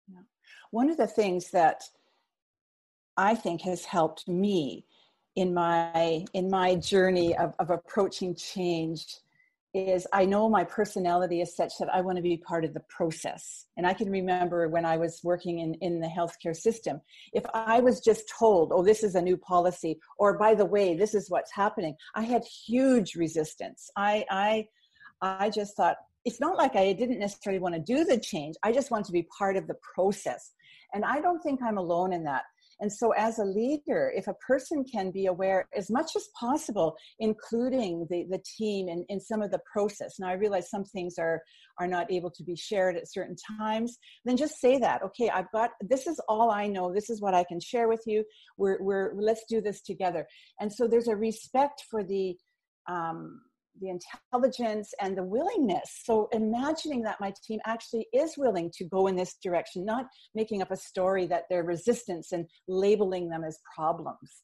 Yeah. 0.09 0.21
One 0.71 0.90
of 0.90 0.97
the 0.97 1.07
things 1.07 1.50
that 1.50 1.83
I 3.16 3.35
think 3.35 3.62
has 3.62 3.85
helped 3.85 4.28
me 4.28 4.85
in 5.35 5.54
my 5.54 6.25
in 6.35 6.50
my 6.50 6.75
journey 6.76 7.37
of, 7.37 7.54
of 7.59 7.71
approaching 7.71 8.35
change 8.35 9.07
is 9.75 10.07
I 10.13 10.25
know 10.25 10.49
my 10.49 10.65
personality 10.65 11.41
is 11.41 11.55
such 11.55 11.73
that 11.79 11.93
I 11.93 12.01
want 12.01 12.17
to 12.17 12.23
be 12.23 12.39
part 12.39 12.65
of 12.65 12.73
the 12.73 12.83
process. 12.89 13.67
And 13.77 13.87
I 13.87 13.93
can 13.93 14.11
remember 14.11 14.69
when 14.69 14.85
I 14.87 14.97
was 14.97 15.21
working 15.23 15.59
in, 15.59 15.75
in 15.75 16.01
the 16.01 16.07
healthcare 16.07 16.57
system, 16.57 17.01
if 17.33 17.45
I 17.53 17.81
was 17.81 18.01
just 18.01 18.33
told, 18.39 18.73
oh, 18.73 18.83
this 18.83 19.03
is 19.03 19.15
a 19.15 19.23
new 19.23 19.37
policy, 19.37 19.99
or 20.19 20.39
by 20.39 20.55
the 20.55 20.65
way, 20.65 20.97
this 20.97 21.15
is 21.15 21.31
what's 21.31 21.53
happening, 21.53 21.95
I 22.15 22.23
had 22.23 22.45
huge 22.45 23.15
resistance. 23.15 23.91
I 23.97 24.25
I 24.31 24.69
I 25.21 25.51
just 25.51 25.77
thought, 25.77 25.97
it's 26.25 26.41
not 26.41 26.57
like 26.57 26.77
I 26.77 26.93
didn't 26.93 27.19
necessarily 27.19 27.61
want 27.61 27.75
to 27.75 27.81
do 27.81 28.05
the 28.05 28.19
change. 28.19 28.57
I 28.63 28.73
just 28.73 28.91
want 28.91 29.07
to 29.07 29.13
be 29.13 29.27
part 29.37 29.57
of 29.57 29.67
the 29.67 29.77
process. 29.95 30.53
And 30.95 31.05
I 31.05 31.21
don't 31.21 31.43
think 31.43 31.61
I'm 31.63 31.79
alone 31.79 32.13
in 32.13 32.25
that. 32.25 32.45
And 32.81 32.93
so, 32.93 33.13
as 33.13 33.39
a 33.39 33.45
leader, 33.45 34.13
if 34.15 34.29
a 34.29 34.35
person 34.35 34.85
can 34.85 35.11
be 35.11 35.27
aware 35.27 35.69
as 35.77 35.91
much 35.91 36.13
as 36.17 36.29
possible, 36.39 36.97
including 37.19 38.07
the, 38.11 38.27
the 38.31 38.43
team 38.57 38.89
in, 38.89 39.05
in 39.09 39.21
some 39.21 39.43
of 39.43 39.51
the 39.51 39.61
process. 39.73 40.19
Now, 40.19 40.29
I 40.29 40.35
realize 40.35 40.71
some 40.71 40.85
things 40.85 41.19
are, 41.19 41.43
are 41.79 41.89
not 41.89 42.11
able 42.11 42.31
to 42.31 42.45
be 42.45 42.57
shared 42.57 42.97
at 42.97 43.11
certain 43.11 43.37
times. 43.59 43.99
Then 44.25 44.37
just 44.37 44.61
say 44.61 44.79
that, 44.79 45.03
okay, 45.03 45.29
I've 45.31 45.51
got 45.53 45.71
this 45.81 46.07
is 46.07 46.21
all 46.29 46.51
I 46.51 46.67
know. 46.67 46.93
This 46.93 47.11
is 47.11 47.21
what 47.21 47.35
I 47.35 47.45
can 47.45 47.61
share 47.61 47.89
with 47.89 48.03
you. 48.07 48.25
We're, 48.57 48.81
we're 48.81 49.13
let's 49.15 49.45
do 49.49 49.61
this 49.61 49.83
together. 49.83 50.27
And 50.61 50.73
so, 50.73 50.87
there's 50.87 51.09
a 51.09 51.17
respect 51.17 51.85
for 51.91 52.05
the 52.05 52.37
um, 52.89 53.43
the 53.81 53.91
intelligence 53.91 54.93
and 55.01 55.17
the 55.17 55.23
willingness. 55.23 56.03
So 56.05 56.29
imagining 56.33 57.03
that 57.03 57.21
my 57.21 57.33
team 57.45 57.61
actually 57.67 58.07
is 58.13 58.37
willing 58.37 58.71
to 58.75 58.85
go 58.85 59.07
in 59.07 59.17
this 59.17 59.37
direction, 59.43 59.85
not 59.85 60.07
making 60.35 60.63
up 60.63 60.71
a 60.71 60.77
story 60.77 61.27
that 61.27 61.45
they're 61.49 61.65
resistance 61.65 62.33
and 62.33 62.47
labeling 62.67 63.29
them 63.29 63.45
as 63.45 63.59
problems. 63.75 64.43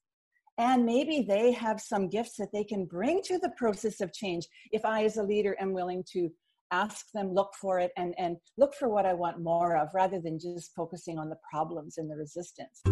And 0.59 0.85
maybe 0.85 1.25
they 1.27 1.53
have 1.53 1.81
some 1.81 2.09
gifts 2.09 2.37
that 2.37 2.53
they 2.53 2.65
can 2.65 2.85
bring 2.85 3.23
to 3.25 3.39
the 3.39 3.51
process 3.57 4.01
of 4.01 4.13
change 4.13 4.47
if 4.71 4.85
I, 4.85 5.05
as 5.05 5.17
a 5.17 5.23
leader, 5.23 5.57
am 5.59 5.73
willing 5.73 6.05
to 6.13 6.31
ask 6.71 7.07
them, 7.13 7.35
look 7.35 7.53
for 7.61 7.79
it, 7.81 7.93
and, 7.97 8.15
and 8.19 8.37
look 8.57 8.75
for 8.75 8.89
what 8.89 9.07
I 9.07 9.15
want 9.15 9.43
more 9.43 9.77
of 9.77 9.89
rather 9.95 10.21
than 10.21 10.39
just 10.39 10.75
focusing 10.75 11.19
on 11.19 11.29
the 11.29 11.39
problems 11.51 11.99
and 11.99 12.11
the 12.11 12.17
resistance. 12.17 12.83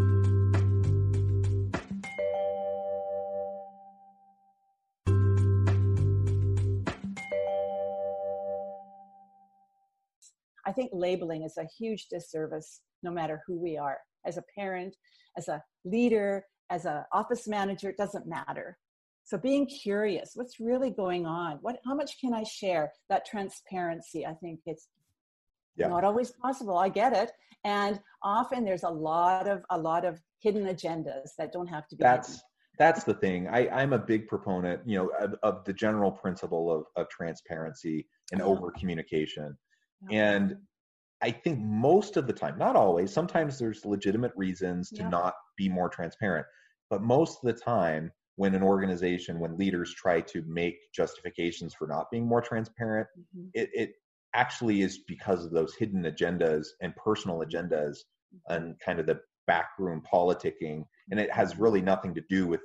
I 10.73 10.75
think 10.75 10.89
labeling 10.95 11.43
is 11.43 11.59
a 11.59 11.69
huge 11.79 12.07
disservice 12.09 12.81
no 13.03 13.11
matter 13.11 13.43
who 13.47 13.61
we 13.61 13.77
are. 13.77 13.99
As 14.25 14.39
a 14.39 14.45
parent, 14.57 14.97
as 15.37 15.49
a 15.49 15.63
leader, 15.85 16.47
as 16.71 16.87
an 16.87 17.03
office 17.13 17.47
manager, 17.47 17.91
it 17.91 17.99
doesn't 17.99 18.27
matter. 18.27 18.79
So 19.25 19.37
being 19.37 19.67
curious, 19.67 20.31
what's 20.35 20.59
really 20.59 20.89
going 20.89 21.27
on? 21.27 21.59
What 21.61 21.77
how 21.85 21.95
much 21.95 22.19
can 22.19 22.33
I 22.33 22.45
share? 22.45 22.91
That 23.11 23.27
transparency, 23.27 24.25
I 24.25 24.33
think 24.33 24.61
it's 24.65 24.89
yeah. 25.77 25.89
not 25.89 26.05
always 26.05 26.31
possible. 26.31 26.79
I 26.79 26.89
get 26.89 27.13
it. 27.13 27.33
And 27.65 28.01
often 28.23 28.65
there's 28.65 28.85
a 28.85 28.89
lot 28.89 29.47
of 29.47 29.63
a 29.69 29.77
lot 29.77 30.07
of 30.07 30.23
hidden 30.41 30.65
agendas 30.65 31.33
that 31.37 31.53
don't 31.53 31.67
have 31.67 31.87
to 31.89 31.97
be 31.97 32.03
that's 32.03 32.29
hidden. 32.29 32.41
that's 32.79 33.05
the 33.05 33.15
thing. 33.15 33.47
I, 33.49 33.69
I'm 33.69 33.93
a 33.93 33.99
big 33.99 34.27
proponent, 34.27 34.81
you 34.87 34.97
know, 34.97 35.11
of, 35.21 35.35
of 35.43 35.65
the 35.67 35.75
general 35.75 36.11
principle 36.11 36.73
of, 36.75 36.87
of 36.97 37.11
transparency 37.11 38.09
and 38.31 38.39
yeah. 38.39 38.47
over 38.47 38.71
communication. 38.71 39.59
And 40.11 40.57
I 41.23 41.31
think 41.31 41.61
most 41.61 42.17
of 42.17 42.27
the 42.27 42.33
time, 42.33 42.59
not 42.59 42.77
always, 42.77 43.13
sometimes 43.13 43.59
there's 43.59 43.85
legitimate 43.85 44.33
reasons 44.37 44.91
to 44.91 45.03
yeah. 45.03 45.09
not 45.09 45.35
be 45.57 45.69
more 45.69 45.89
transparent. 45.89 46.47
But 46.91 47.03
most 47.03 47.39
of 47.43 47.55
the 47.55 47.61
time, 47.61 48.13
when 48.37 48.55
an 48.55 48.63
organization, 48.63 49.39
when 49.39 49.57
leaders 49.57 49.95
try 49.95 50.21
to 50.21 50.43
make 50.47 50.77
justifications 50.95 51.75
for 51.75 51.87
not 51.87 52.11
being 52.11 52.27
more 52.27 52.41
transparent, 52.41 53.07
mm-hmm. 53.19 53.49
it, 53.55 53.71
it 53.73 53.93
actually 54.35 54.83
is 54.83 54.99
because 55.07 55.45
of 55.45 55.53
those 55.53 55.75
hidden 55.75 56.03
agendas 56.05 56.67
and 56.81 56.97
personal 56.97 57.39
agendas 57.39 57.99
mm-hmm. 58.35 58.55
and 58.55 58.75
kind 58.85 58.99
of 58.99 59.07
the 59.07 59.21
backroom 59.47 60.03
politicking. 60.13 60.85
And 61.11 61.21
it 61.21 61.31
has 61.31 61.59
really 61.59 61.83
nothing 61.83 62.15
to 62.15 62.23
do 62.29 62.47
with 62.47 62.61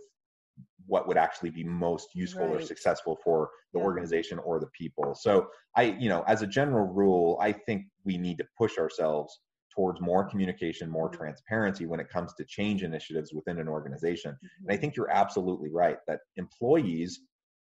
what 0.88 1.08
would 1.08 1.18
actually 1.18 1.50
be 1.50 1.64
most 1.64 2.10
useful 2.16 2.48
right. 2.48 2.62
or 2.62 2.62
successful 2.62 3.18
for 3.24 3.50
the 3.74 3.80
yeah. 3.80 3.86
organization 3.86 4.40
or 4.40 4.60
the 4.60 4.68
people. 4.68 5.14
So 5.16 5.48
I, 5.76 5.96
you 6.00 6.10
know, 6.10 6.24
as 6.28 6.42
a 6.42 6.48
general 6.48 6.88
rule, 6.88 7.38
I 7.42 7.52
think 7.52 7.86
we 8.06 8.18
need 8.18 8.38
to 8.40 8.46
push 8.58 8.78
ourselves 8.78 9.40
towards 9.76 10.02
more 10.02 10.28
communication, 10.28 10.90
more 10.90 11.10
mm-hmm. 11.10 11.18
transparency 11.18 11.86
when 11.86 12.00
it 12.00 12.10
comes 12.10 12.34
to 12.34 12.46
change 12.46 12.84
initiatives 12.84 13.34
within 13.34 13.60
an 13.60 13.68
organization. 13.68 14.32
Mm-hmm. 14.32 14.48
And 14.64 14.72
I 14.72 14.74
mm-hmm. 14.74 14.82
think 14.82 14.96
you're 14.96 15.12
absolutely 15.12 15.70
right 15.72 15.98
that 16.08 16.22
employees 16.36 17.20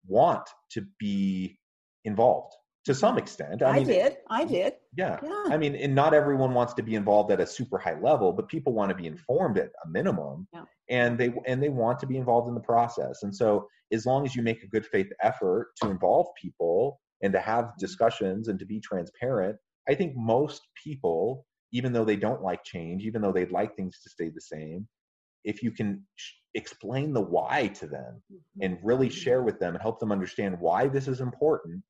want 0.06 0.48
to 0.72 0.86
be 1.00 1.58
involved 2.04 2.54
to 2.86 2.94
some 2.94 3.18
extent. 3.18 3.62
I, 3.62 3.70
I 3.70 3.76
mean, 3.76 3.88
did. 3.88 4.18
I 4.30 4.44
did. 4.44 4.74
Yeah. 4.98 5.20
yeah. 5.24 5.44
I 5.48 5.58
mean, 5.58 5.76
and 5.76 5.96
not 5.96 6.14
everyone 6.14 6.54
wants 6.54 6.74
to 6.76 6.84
be 6.84 6.96
involved 6.96 7.32
at 7.32 7.40
a 7.40 7.48
super 7.48 7.78
high 7.78 8.00
level, 8.00 8.34
but 8.34 8.50
people 8.50 8.74
want 8.74 8.90
to 8.90 8.96
be 8.96 9.08
informed 9.08 9.58
at 9.58 9.72
a 9.86 9.90
minimum. 9.90 10.48
Yeah. 10.54 10.64
And 10.90 11.18
they 11.18 11.34
and 11.48 11.64
they 11.64 11.70
want 11.70 12.00
to 12.00 12.08
be 12.08 12.18
involved 12.18 12.50
in 12.50 12.56
the 12.56 12.62
process. 12.62 13.24
And 13.24 13.34
so 13.34 13.68
as 13.92 14.06
long 14.06 14.26
as 14.26 14.36
you 14.36 14.42
make 14.42 14.64
a 14.64 14.68
good 14.68 14.86
faith 14.86 15.08
effort 15.22 15.72
to 15.82 15.90
involve 15.90 16.28
people 16.40 17.00
and 17.22 17.32
to 17.32 17.40
have 17.40 17.72
discussions 17.80 18.50
and 18.50 18.60
to 18.60 18.66
be 18.66 18.82
transparent, 18.82 19.56
I 19.88 19.96
think 19.96 20.14
most 20.16 20.62
people, 20.82 21.46
even 21.72 21.94
though 21.94 22.06
they 22.06 22.18
don't 22.18 22.42
like 22.42 22.64
change, 22.66 23.04
even 23.04 23.22
though 23.22 23.32
they'd 23.32 23.52
like 23.52 23.76
things 23.76 24.00
to 24.02 24.10
stay 24.10 24.30
the 24.30 24.42
same, 24.42 24.88
if 25.46 25.64
you 25.64 25.72
can 25.72 26.04
explain 26.54 27.14
the 27.14 27.22
why 27.22 27.68
to 27.68 27.88
them 27.88 28.22
mm-hmm. 28.32 28.62
and 28.62 28.78
really 28.84 29.10
share 29.10 29.42
with 29.42 29.60
them 29.60 29.74
and 29.74 29.82
help 29.82 30.00
them 30.00 30.12
understand 30.12 30.60
why 30.60 30.88
this 30.88 31.08
is 31.08 31.22
important 31.22 31.82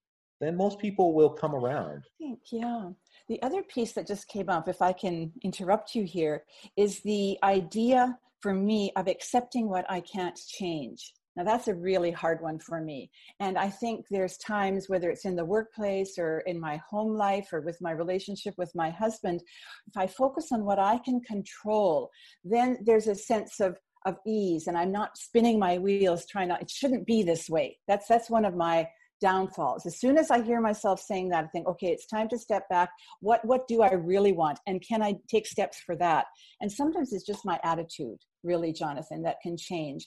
then 0.43 0.57
most 0.57 0.79
people 0.79 1.13
will 1.13 1.29
come 1.29 1.55
around. 1.55 2.03
yeah. 2.51 2.89
The 3.29 3.41
other 3.41 3.63
piece 3.63 3.93
that 3.93 4.07
just 4.07 4.27
came 4.27 4.50
up, 4.50 4.67
if 4.67 4.81
I 4.81 4.93
can 4.93 5.31
interrupt 5.43 5.95
you 5.95 6.03
here, 6.03 6.43
is 6.75 7.01
the 7.01 7.38
idea 7.43 8.17
for 8.41 8.53
me 8.53 8.91
of 8.95 9.07
accepting 9.07 9.69
what 9.69 9.85
I 9.89 10.01
can't 10.01 10.38
change. 10.47 11.13
Now, 11.35 11.43
that's 11.43 11.67
a 11.67 11.73
really 11.73 12.12
hard 12.12 12.41
one 12.41 12.59
for 12.59 12.79
me. 12.79 13.09
And 13.39 13.57
I 13.57 13.69
think 13.69 14.05
there's 14.09 14.38
times, 14.38 14.88
whether 14.88 15.09
it's 15.09 15.25
in 15.25 15.35
the 15.35 15.45
workplace 15.45 16.19
or 16.19 16.39
in 16.41 16.59
my 16.59 16.79
home 16.88 17.15
life 17.15 17.50
or 17.51 17.62
with 17.62 17.81
my 17.81 17.91
relationship 17.91 18.53
with 18.57 18.71
my 18.75 18.91
husband, 18.91 19.41
if 19.88 19.97
I 19.97 20.05
focus 20.05 20.51
on 20.51 20.63
what 20.63 20.77
I 20.77 21.00
can 21.00 21.21
control, 21.21 22.12
then 22.43 22.77
there's 22.85 23.07
a 23.07 23.15
sense 23.15 23.59
of 23.59 23.77
of 24.05 24.17
ease 24.27 24.67
and 24.67 24.77
i'm 24.77 24.91
not 24.91 25.17
spinning 25.17 25.57
my 25.57 25.77
wheels 25.77 26.25
trying 26.25 26.50
to 26.50 26.57
it 26.59 26.69
shouldn't 26.69 27.05
be 27.05 27.23
this 27.23 27.50
way 27.50 27.77
that's 27.88 28.05
that's 28.07 28.29
one 28.29 28.43
of 28.43 28.53
my 28.53 28.85
downfalls. 29.23 29.85
As 29.85 29.99
soon 29.99 30.17
as 30.17 30.29
i 30.29 30.39
hear 30.41 30.59
myself 30.59 30.99
saying 30.99 31.29
that 31.29 31.45
i 31.45 31.47
think 31.47 31.65
okay 31.67 31.87
it's 31.87 32.05
time 32.05 32.27
to 32.29 32.37
step 32.37 32.67
back. 32.69 32.89
What 33.21 33.39
what 33.45 33.67
do 33.67 33.81
i 33.81 33.93
really 33.93 34.33
want? 34.33 34.59
And 34.67 34.85
can 34.87 35.01
i 35.01 35.15
take 35.31 35.47
steps 35.47 35.77
for 35.85 35.95
that? 35.95 36.25
And 36.61 36.71
sometimes 36.71 37.13
it's 37.13 37.25
just 37.25 37.45
my 37.45 37.59
attitude 37.63 38.19
really 38.43 38.73
jonathan 38.73 39.23
that 39.23 39.37
can 39.41 39.55
change. 39.57 40.05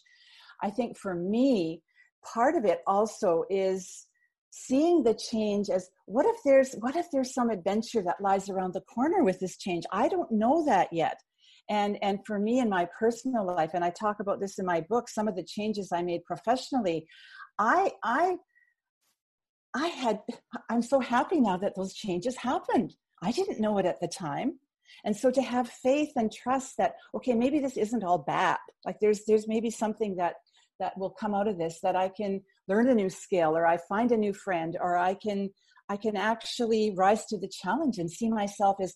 I 0.62 0.70
think 0.70 0.99
for 0.99 1.14
me 1.14 1.82
part 2.35 2.56
of 2.56 2.64
it 2.64 2.80
also 2.87 3.44
is 3.49 4.06
seeing 4.50 5.02
the 5.02 5.14
change 5.14 5.68
as 5.70 5.88
what 6.06 6.26
if 6.26 6.37
there's 6.44 6.75
what 6.85 6.96
if 6.96 7.06
there's 7.12 7.32
some 7.32 7.50
adventure 7.50 8.02
that 8.02 8.20
lies 8.20 8.49
around 8.50 8.75
the 8.75 8.88
corner 8.94 9.25
with 9.25 9.40
this 9.40 9.56
change? 9.56 9.85
I 9.92 10.08
don't 10.08 10.30
know 10.30 10.64
that 10.66 10.88
yet. 10.92 11.18
And 11.70 11.99
and 12.02 12.18
for 12.26 12.38
me 12.38 12.58
in 12.58 12.68
my 12.68 12.87
personal 12.99 13.46
life 13.46 13.73
and 13.75 13.85
i 13.88 13.90
talk 13.90 14.20
about 14.20 14.40
this 14.40 14.58
in 14.61 14.66
my 14.75 14.80
book 14.92 15.08
some 15.08 15.26
of 15.30 15.37
the 15.38 15.49
changes 15.54 15.88
i 15.92 16.02
made 16.11 16.23
professionally 16.32 16.99
i 17.58 17.90
i 18.04 18.37
I 19.76 19.88
had, 19.88 20.21
I'm 20.71 20.80
so 20.80 21.00
happy 21.00 21.38
now 21.38 21.59
that 21.59 21.75
those 21.76 21.92
changes 21.92 22.35
happened. 22.35 22.95
I 23.23 23.30
didn't 23.30 23.61
know 23.61 23.76
it 23.76 23.85
at 23.85 24.00
the 24.00 24.09
time. 24.09 24.59
And 25.04 25.14
so 25.14 25.30
to 25.30 25.42
have 25.42 25.68
faith 25.68 26.12
and 26.16 26.33
trust 26.33 26.78
that, 26.78 26.95
okay, 27.14 27.35
maybe 27.35 27.59
this 27.59 27.76
isn't 27.76 28.02
all 28.02 28.18
bad. 28.18 28.56
Like 28.87 28.97
there's, 29.00 29.26
there's 29.26 29.47
maybe 29.47 29.71
something 29.71 30.16
that, 30.16 30.37
that 30.80 30.97
will 30.97 31.11
come 31.11 31.35
out 31.35 31.47
of 31.47 31.59
this 31.59 31.80
that 31.83 31.95
I 31.95 32.09
can 32.09 32.40
learn 32.68 32.88
a 32.88 32.95
new 32.95 33.11
skill 33.11 33.54
or 33.54 33.66
I 33.66 33.78
find 33.87 34.12
a 34.12 34.16
new 34.16 34.33
friend 34.33 34.78
or 34.80 34.97
I 34.97 35.12
can, 35.12 35.50
I 35.90 35.99
can 35.99 36.16
actually 36.16 36.95
rise 36.97 37.26
to 37.26 37.38
the 37.38 37.49
challenge 37.49 37.99
and 37.99 38.11
see 38.11 38.30
myself 38.30 38.76
as 38.80 38.95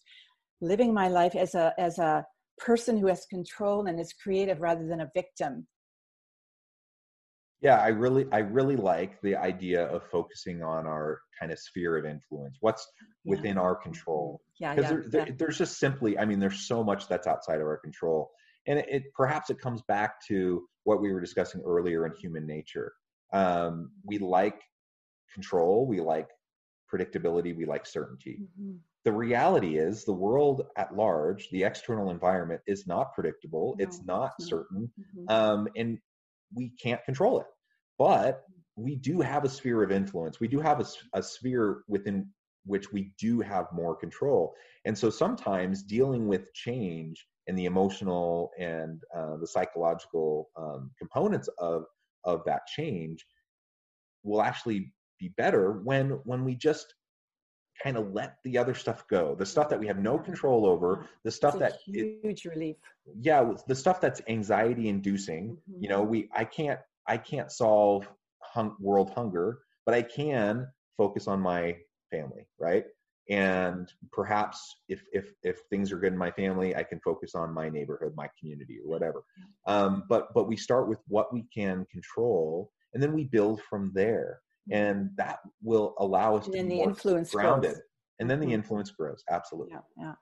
living 0.62 0.94
my 0.94 1.08
life 1.08 1.36
as 1.36 1.54
a, 1.54 1.74
as 1.78 1.98
a 1.98 2.24
person 2.56 2.96
who 2.96 3.08
has 3.08 3.26
control 3.26 3.86
and 3.86 4.00
is 4.00 4.14
creative 4.14 4.60
rather 4.60 4.86
than 4.86 5.00
a 5.00 5.10
victim 5.14 5.66
yeah 7.60 7.76
i 7.78 7.88
really 7.88 8.26
i 8.32 8.38
really 8.38 8.76
like 8.76 9.20
the 9.22 9.36
idea 9.36 9.84
of 9.86 10.02
focusing 10.10 10.62
on 10.62 10.86
our 10.86 11.20
kind 11.38 11.52
of 11.52 11.58
sphere 11.58 11.96
of 11.96 12.04
influence 12.04 12.56
what's 12.60 12.86
yeah. 13.00 13.30
within 13.36 13.58
our 13.58 13.74
control 13.74 14.40
yeah 14.58 14.74
because 14.74 14.90
yeah, 14.90 14.96
there, 14.96 15.04
there, 15.08 15.26
yeah. 15.28 15.34
there's 15.38 15.58
just 15.58 15.78
simply 15.78 16.18
i 16.18 16.24
mean 16.24 16.38
there's 16.38 16.66
so 16.66 16.82
much 16.82 17.08
that's 17.08 17.26
outside 17.26 17.60
of 17.60 17.66
our 17.66 17.78
control 17.78 18.30
and 18.66 18.78
it, 18.78 18.86
it, 18.90 19.02
perhaps 19.14 19.50
it 19.50 19.58
comes 19.58 19.82
back 19.82 20.24
to 20.26 20.62
what 20.84 21.00
we 21.00 21.12
were 21.12 21.20
discussing 21.20 21.62
earlier 21.64 22.06
in 22.06 22.12
human 22.14 22.46
nature 22.46 22.92
um, 23.32 23.90
we 24.04 24.18
like 24.18 24.60
control 25.32 25.86
we 25.86 26.00
like 26.00 26.28
predictability 26.92 27.56
we 27.56 27.64
like 27.64 27.86
certainty 27.86 28.40
mm-hmm. 28.42 28.76
the 29.04 29.12
reality 29.12 29.78
is 29.78 30.04
the 30.04 30.12
world 30.12 30.66
at 30.76 30.96
large 30.96 31.48
the 31.50 31.62
external 31.62 32.10
environment 32.10 32.60
is 32.66 32.86
not 32.86 33.14
predictable 33.14 33.76
no, 33.78 33.84
it's 33.84 34.02
not 34.04 34.32
certain 34.40 34.90
mm-hmm. 34.98 35.32
um, 35.32 35.68
and 35.76 35.98
we 36.54 36.72
can't 36.82 37.04
control 37.04 37.40
it. 37.40 37.46
But 37.98 38.42
we 38.76 38.96
do 38.96 39.20
have 39.20 39.44
a 39.44 39.48
sphere 39.48 39.82
of 39.82 39.92
influence. 39.92 40.40
We 40.40 40.48
do 40.48 40.60
have 40.60 40.80
a, 40.80 40.86
a 41.18 41.22
sphere 41.22 41.82
within 41.88 42.28
which 42.64 42.92
we 42.92 43.12
do 43.18 43.40
have 43.40 43.66
more 43.72 43.96
control. 43.96 44.54
And 44.84 44.96
so 44.96 45.10
sometimes 45.10 45.82
dealing 45.82 46.28
with 46.28 46.52
change 46.54 47.26
and 47.46 47.58
the 47.58 47.64
emotional 47.66 48.50
and 48.58 49.02
uh, 49.14 49.36
the 49.36 49.46
psychological 49.46 50.50
um, 50.56 50.90
components 50.98 51.48
of 51.58 51.84
of 52.24 52.42
that 52.44 52.66
change 52.66 53.24
will 54.22 54.42
actually 54.42 54.92
be 55.18 55.32
better 55.36 55.80
when 55.84 56.10
when 56.24 56.44
we 56.44 56.54
just 56.54 56.94
kind 57.82 57.96
of 57.96 58.12
let 58.12 58.36
the 58.44 58.58
other 58.58 58.74
stuff 58.74 59.06
go. 59.08 59.34
The 59.34 59.46
stuff 59.46 59.68
that 59.70 59.80
we 59.80 59.86
have 59.86 59.98
no 59.98 60.18
control 60.18 60.66
over 60.66 61.06
the 61.24 61.30
stuff 61.30 61.58
that 61.58 61.78
huge 61.84 62.46
it, 62.46 62.48
relief. 62.48 62.76
Yeah 63.18 63.52
the 63.66 63.74
stuff 63.74 64.00
that's 64.00 64.20
anxiety 64.28 64.88
inducing 64.88 65.56
mm-hmm. 65.56 65.82
you 65.82 65.88
know 65.88 66.02
we 66.02 66.28
i 66.34 66.44
can't 66.44 66.78
i 67.06 67.16
can't 67.16 67.50
solve 67.50 68.08
hung, 68.40 68.76
world 68.78 69.10
hunger 69.10 69.60
but 69.86 69.94
i 69.94 70.02
can 70.02 70.66
focus 70.96 71.26
on 71.26 71.40
my 71.40 71.76
family 72.10 72.46
right? 72.58 72.84
And 73.28 73.92
perhaps 74.12 74.76
if 74.88 75.02
if 75.12 75.32
if 75.44 75.60
things 75.70 75.92
are 75.92 75.98
good 75.98 76.12
in 76.12 76.18
my 76.18 76.32
family 76.32 76.74
i 76.74 76.82
can 76.82 77.00
focus 77.00 77.34
on 77.34 77.54
my 77.54 77.68
neighborhood 77.68 78.12
my 78.16 78.28
community 78.38 78.78
or 78.82 78.88
whatever. 78.88 79.22
Um, 79.66 80.04
but 80.08 80.34
but 80.34 80.48
we 80.48 80.56
start 80.56 80.88
with 80.88 80.98
what 81.06 81.32
we 81.32 81.46
can 81.54 81.86
control 81.90 82.72
and 82.92 83.02
then 83.02 83.12
we 83.12 83.24
build 83.24 83.60
from 83.62 83.92
there 83.94 84.40
and 84.70 85.10
that 85.16 85.38
will 85.62 85.94
allow 85.98 86.36
us 86.36 86.44
and 86.44 86.52
to 86.52 86.58
then 86.58 86.68
be 86.68 86.76
the 86.76 86.82
influence 86.82 87.30
grounded. 87.30 87.72
grows. 87.72 87.82
and 88.20 88.30
then 88.30 88.38
the 88.40 88.46
mm-hmm. 88.46 88.54
influence 88.54 88.90
grows. 88.90 89.22
Absolutely. 89.30 89.72
Yeah, 89.72 90.04
yeah. 90.04 90.12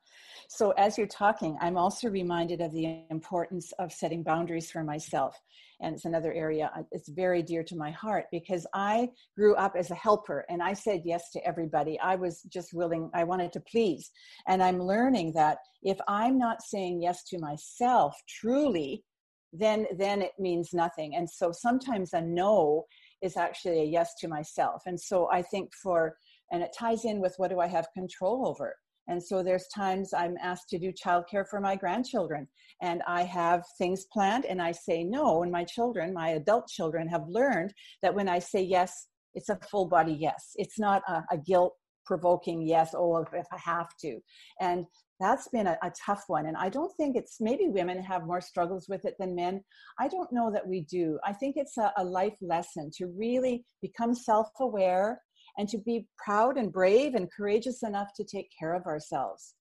So 0.51 0.71
as 0.73 0.97
you're 0.97 1.07
talking 1.07 1.59
i'm 1.61 1.77
also 1.77 2.09
reminded 2.09 2.61
of 2.61 2.73
the 2.73 3.03
importance 3.11 3.73
of 3.79 3.93
setting 3.93 4.23
boundaries 4.23 4.71
for 4.71 4.83
myself. 4.83 5.37
And 5.81 5.95
it's 5.95 6.07
another 6.07 6.33
area 6.33 6.71
uh, 6.77 6.83
it's 6.91 7.09
very 7.09 7.43
dear 7.43 7.63
to 7.65 7.77
my 7.77 7.91
heart 7.91 8.27
because 8.33 8.67
i 8.75 9.09
grew 9.37 9.55
up 9.57 9.75
as 9.77 9.91
a 9.91 9.95
helper 9.95 10.45
and 10.49 10.63
i 10.63 10.73
said 10.73 11.03
yes 11.05 11.31
to 11.33 11.47
everybody. 11.47 12.01
I 12.01 12.15
was 12.17 12.43
just 12.43 12.73
willing 12.73 13.11
i 13.15 13.25
wanted 13.25 13.53
to 13.53 13.61
please. 13.61 14.11
And 14.47 14.63
i'm 14.63 14.81
learning 14.81 15.33
that 15.35 15.59
if 15.83 15.99
i'm 16.09 16.39
not 16.39 16.63
saying 16.63 17.03
yes 17.03 17.25
to 17.25 17.39
myself 17.39 18.17
truly 18.29 19.05
then 19.53 19.87
then 19.97 20.23
it 20.23 20.33
means 20.39 20.71
nothing. 20.73 21.15
And 21.17 21.29
so 21.29 21.53
sometimes 21.53 22.13
a 22.13 22.21
no 22.21 22.85
is 23.23 23.37
actually 23.37 23.81
a 23.81 23.85
yes 23.85 24.15
to 24.21 24.29
myself. 24.29 24.83
And 24.87 25.01
so 25.01 25.29
I 25.31 25.43
think 25.43 25.71
for, 25.83 26.17
and 26.51 26.63
it 26.63 26.75
ties 26.79 27.05
in 27.05 27.21
with 27.21 27.35
what 27.37 27.51
do 27.51 27.61
I 27.61 27.67
have 27.67 27.87
control 27.95 28.47
over? 28.47 28.75
And 29.09 29.23
so 29.23 29.43
there's 29.43 29.67
times 29.75 30.13
I'm 30.13 30.37
asked 30.43 30.69
to 30.69 30.79
do 30.79 30.93
childcare 30.93 31.47
for 31.49 31.61
my 31.61 31.77
grandchildren, 31.77 32.47
and 32.83 33.03
I 33.09 33.23
have 33.23 33.65
things 33.79 34.05
planned, 34.13 34.45
and 34.45 34.61
I 34.61 34.73
say 34.73 35.03
no. 35.03 35.43
And 35.43 35.51
my 35.51 35.65
children, 35.65 36.13
my 36.13 36.31
adult 36.31 36.69
children, 36.69 37.09
have 37.09 37.25
learned 37.27 37.73
that 38.03 38.15
when 38.15 38.29
I 38.29 38.39
say 38.39 38.61
yes, 38.63 39.09
it's 39.35 39.49
a 39.49 39.59
full 39.71 39.89
body 39.89 40.17
yes. 40.19 40.53
It's 40.57 40.79
not 40.79 41.03
a, 41.09 41.23
a 41.33 41.39
guilt 41.39 41.75
provoking 42.05 42.63
yes, 42.63 42.95
oh, 42.95 43.25
if 43.33 43.47
I 43.51 43.59
have 43.65 43.89
to. 44.03 44.19
And 44.61 44.85
that's 45.21 45.49
been 45.49 45.67
a, 45.67 45.77
a, 45.83 45.93
tough 46.07 46.25
one 46.29 46.47
and 46.47 46.57
i 46.57 46.69
don't 46.69 46.97
think 46.97 47.17
it's 47.17 47.39
maybe 47.41 47.69
women 47.69 48.01
have 48.03 48.27
more 48.27 48.41
struggles 48.41 48.89
with 48.89 49.05
it 49.05 49.17
than 49.19 49.35
men. 49.35 49.63
I 49.99 50.09
don't 50.09 50.33
know 50.33 50.51
that 50.53 50.67
we 50.67 50.83
do. 50.83 51.19
I 51.25 51.33
think 51.33 51.57
it's 51.57 51.77
a, 51.77 51.93
a 51.97 52.05
life 52.05 52.37
lesson 52.41 52.91
to 52.97 53.07
really 53.07 53.65
become 53.83 54.15
self-aware 54.15 55.21
and 55.57 55.69
to 55.69 55.79
be 55.79 56.07
proud 56.17 56.57
and 56.57 56.73
brave 56.73 57.15
and 57.15 57.31
courageous 57.33 57.83
enough 57.83 58.09
to 58.17 58.25
take 58.25 58.49
care 58.59 58.75
of 58.75 58.87
ourselves. 58.87 59.55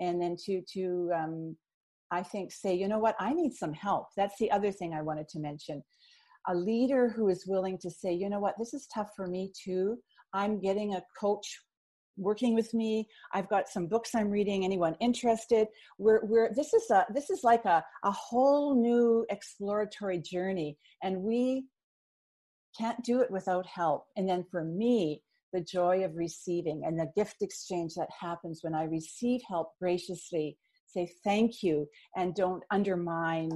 And 0.00 0.20
then 0.20 0.36
to 0.46 0.62
to 0.74 1.10
um, 1.14 1.56
i 2.10 2.22
think 2.22 2.52
say 2.52 2.74
you 2.74 2.88
know 2.88 2.98
what? 2.98 3.16
I 3.18 3.32
need 3.32 3.52
some 3.54 3.72
help. 3.72 4.06
That's 4.16 4.38
the 4.38 4.50
other 4.50 4.72
thing 4.72 4.92
i 4.92 5.02
wanted 5.02 5.28
to 5.30 5.38
mention. 5.38 5.82
A 6.48 6.54
leader 6.54 7.08
who 7.08 7.28
is 7.28 7.46
willing 7.46 7.78
to 7.78 7.90
say 7.90 8.12
you 8.12 8.28
know 8.28 8.40
what? 8.40 8.56
This 8.58 8.74
is 8.74 8.86
tough 8.94 9.10
for 9.16 9.26
me 9.26 9.52
too. 9.64 9.98
I'm 10.34 10.60
getting 10.60 10.94
a 10.94 11.04
coach 11.18 11.60
working 12.16 12.54
with 12.54 12.72
me. 12.74 13.08
I've 13.32 13.48
got 13.48 13.68
some 13.68 13.86
books 13.86 14.14
i'm 14.14 14.30
reading 14.30 14.64
anyone 14.64 14.96
interested? 15.00 15.68
We're, 15.98 16.24
we're 16.24 16.52
this 16.54 16.74
is 16.74 16.90
a 16.90 17.06
this 17.12 17.30
is 17.30 17.42
like 17.42 17.64
a, 17.64 17.84
a 18.04 18.10
whole 18.10 18.80
new 18.80 19.26
exploratory 19.30 20.18
journey 20.18 20.76
and 21.02 21.22
we 21.22 21.66
can't 22.78 23.02
do 23.04 23.20
it 23.20 23.30
without 23.30 23.66
help. 23.66 24.06
And 24.16 24.28
then 24.28 24.44
for 24.50 24.64
me 24.64 25.22
the 25.52 25.60
joy 25.60 26.04
of 26.04 26.16
receiving 26.16 26.82
and 26.86 26.98
the 26.98 27.10
gift 27.14 27.36
exchange 27.42 27.94
that 27.94 28.08
happens 28.18 28.60
when 28.62 28.74
i 28.74 28.84
receive 28.84 29.40
help 29.48 29.72
graciously 29.78 30.56
say 30.86 31.10
thank 31.24 31.62
you 31.62 31.86
and 32.16 32.34
don't 32.34 32.62
undermine 32.70 33.50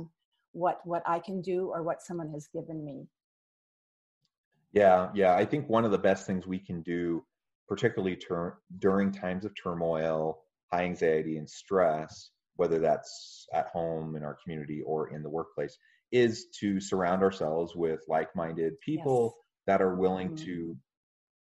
what 0.53 0.81
what 0.85 1.03
i 1.07 1.19
can 1.19 1.40
do 1.40 1.71
or 1.75 1.83
what 1.83 2.03
someone 2.03 2.31
has 2.31 2.49
given 2.53 2.85
me. 2.85 3.07
Yeah 4.73 5.11
yeah. 5.14 5.35
I 5.35 5.45
think 5.45 5.69
one 5.69 5.85
of 5.85 5.90
the 5.90 5.99
best 5.99 6.27
things 6.27 6.47
we 6.47 6.59
can 6.59 6.83
do 6.83 7.25
particularly 7.68 8.16
ter- 8.16 8.59
during 8.79 9.12
times 9.12 9.44
of 9.44 9.52
turmoil, 9.55 10.42
high 10.72 10.85
anxiety, 10.85 11.37
and 11.38 11.48
stress, 11.48 12.31
whether 12.57 12.79
that's 12.79 13.46
at 13.52 13.68
home 13.68 14.16
in 14.16 14.24
our 14.24 14.37
community 14.42 14.83
or 14.83 15.09
in 15.14 15.22
the 15.22 15.29
workplace, 15.29 15.76
is 16.12 16.46
to 16.61 16.81
surround 16.81 17.22
ourselves 17.22 17.74
with 17.74 18.00
like 18.09 18.35
minded 18.35 18.81
people 18.81 19.35
yes. 19.35 19.44
that 19.66 19.83
are 19.83 19.96
willing 19.96 20.29
mm-hmm. 20.29 20.44
to 20.44 20.76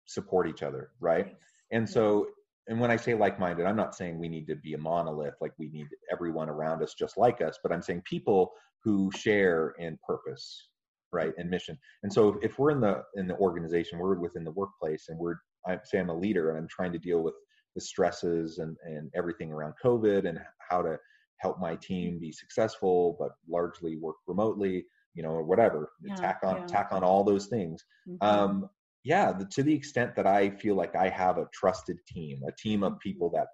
support 0.06 0.48
each 0.48 0.62
other, 0.62 0.90
right? 1.00 1.34
And 1.72 1.88
so, 1.88 2.28
and 2.68 2.80
when 2.80 2.90
I 2.90 2.96
say 2.96 3.14
like 3.14 3.38
minded, 3.38 3.66
I'm 3.66 3.76
not 3.76 3.94
saying 3.94 4.18
we 4.18 4.28
need 4.28 4.46
to 4.46 4.56
be 4.56 4.74
a 4.74 4.78
monolith, 4.78 5.34
like 5.40 5.52
we 5.58 5.68
need 5.68 5.88
everyone 6.10 6.48
around 6.48 6.82
us 6.82 6.94
just 6.94 7.18
like 7.18 7.40
us, 7.40 7.58
but 7.62 7.72
I'm 7.72 7.82
saying 7.82 8.02
people 8.04 8.52
who 8.84 9.10
share 9.16 9.74
in 9.78 9.98
purpose 10.06 10.68
right 11.12 11.32
and 11.38 11.48
mission 11.48 11.78
and 12.02 12.12
so 12.12 12.38
if 12.42 12.58
we're 12.58 12.72
in 12.72 12.80
the 12.80 13.02
in 13.14 13.28
the 13.28 13.36
organization 13.36 13.98
we're 13.98 14.18
within 14.18 14.42
the 14.42 14.50
workplace 14.50 15.06
and 15.08 15.18
we're 15.18 15.36
I 15.66 15.78
say 15.84 15.98
I'm 15.98 16.10
a 16.10 16.16
leader 16.16 16.50
and 16.50 16.58
I'm 16.58 16.68
trying 16.68 16.92
to 16.92 16.98
deal 16.98 17.22
with 17.22 17.34
the 17.74 17.80
stresses 17.80 18.58
and, 18.58 18.76
and 18.84 19.10
everything 19.14 19.52
around 19.52 19.74
COVID 19.84 20.28
and 20.28 20.38
how 20.58 20.82
to 20.82 20.98
help 21.38 21.58
my 21.60 21.76
team 21.76 22.18
be 22.18 22.32
successful, 22.32 23.16
but 23.18 23.30
largely 23.48 23.96
work 23.96 24.16
remotely, 24.26 24.84
you 25.14 25.22
know, 25.22 25.30
or 25.30 25.44
whatever. 25.44 25.90
Yeah, 26.02 26.14
tack 26.14 26.40
on 26.44 26.60
yeah. 26.60 26.66
tack 26.66 26.88
on 26.92 27.02
all 27.02 27.24
those 27.24 27.46
things. 27.46 27.84
Mm-hmm. 28.08 28.26
Um, 28.26 28.70
yeah, 29.02 29.32
the, 29.32 29.44
to 29.46 29.62
the 29.62 29.74
extent 29.74 30.16
that 30.16 30.26
I 30.26 30.50
feel 30.50 30.76
like 30.76 30.94
I 30.96 31.08
have 31.10 31.36
a 31.38 31.48
trusted 31.52 31.98
team, 32.08 32.40
a 32.48 32.52
team 32.52 32.82
of 32.82 32.98
people 33.00 33.30
that 33.34 33.48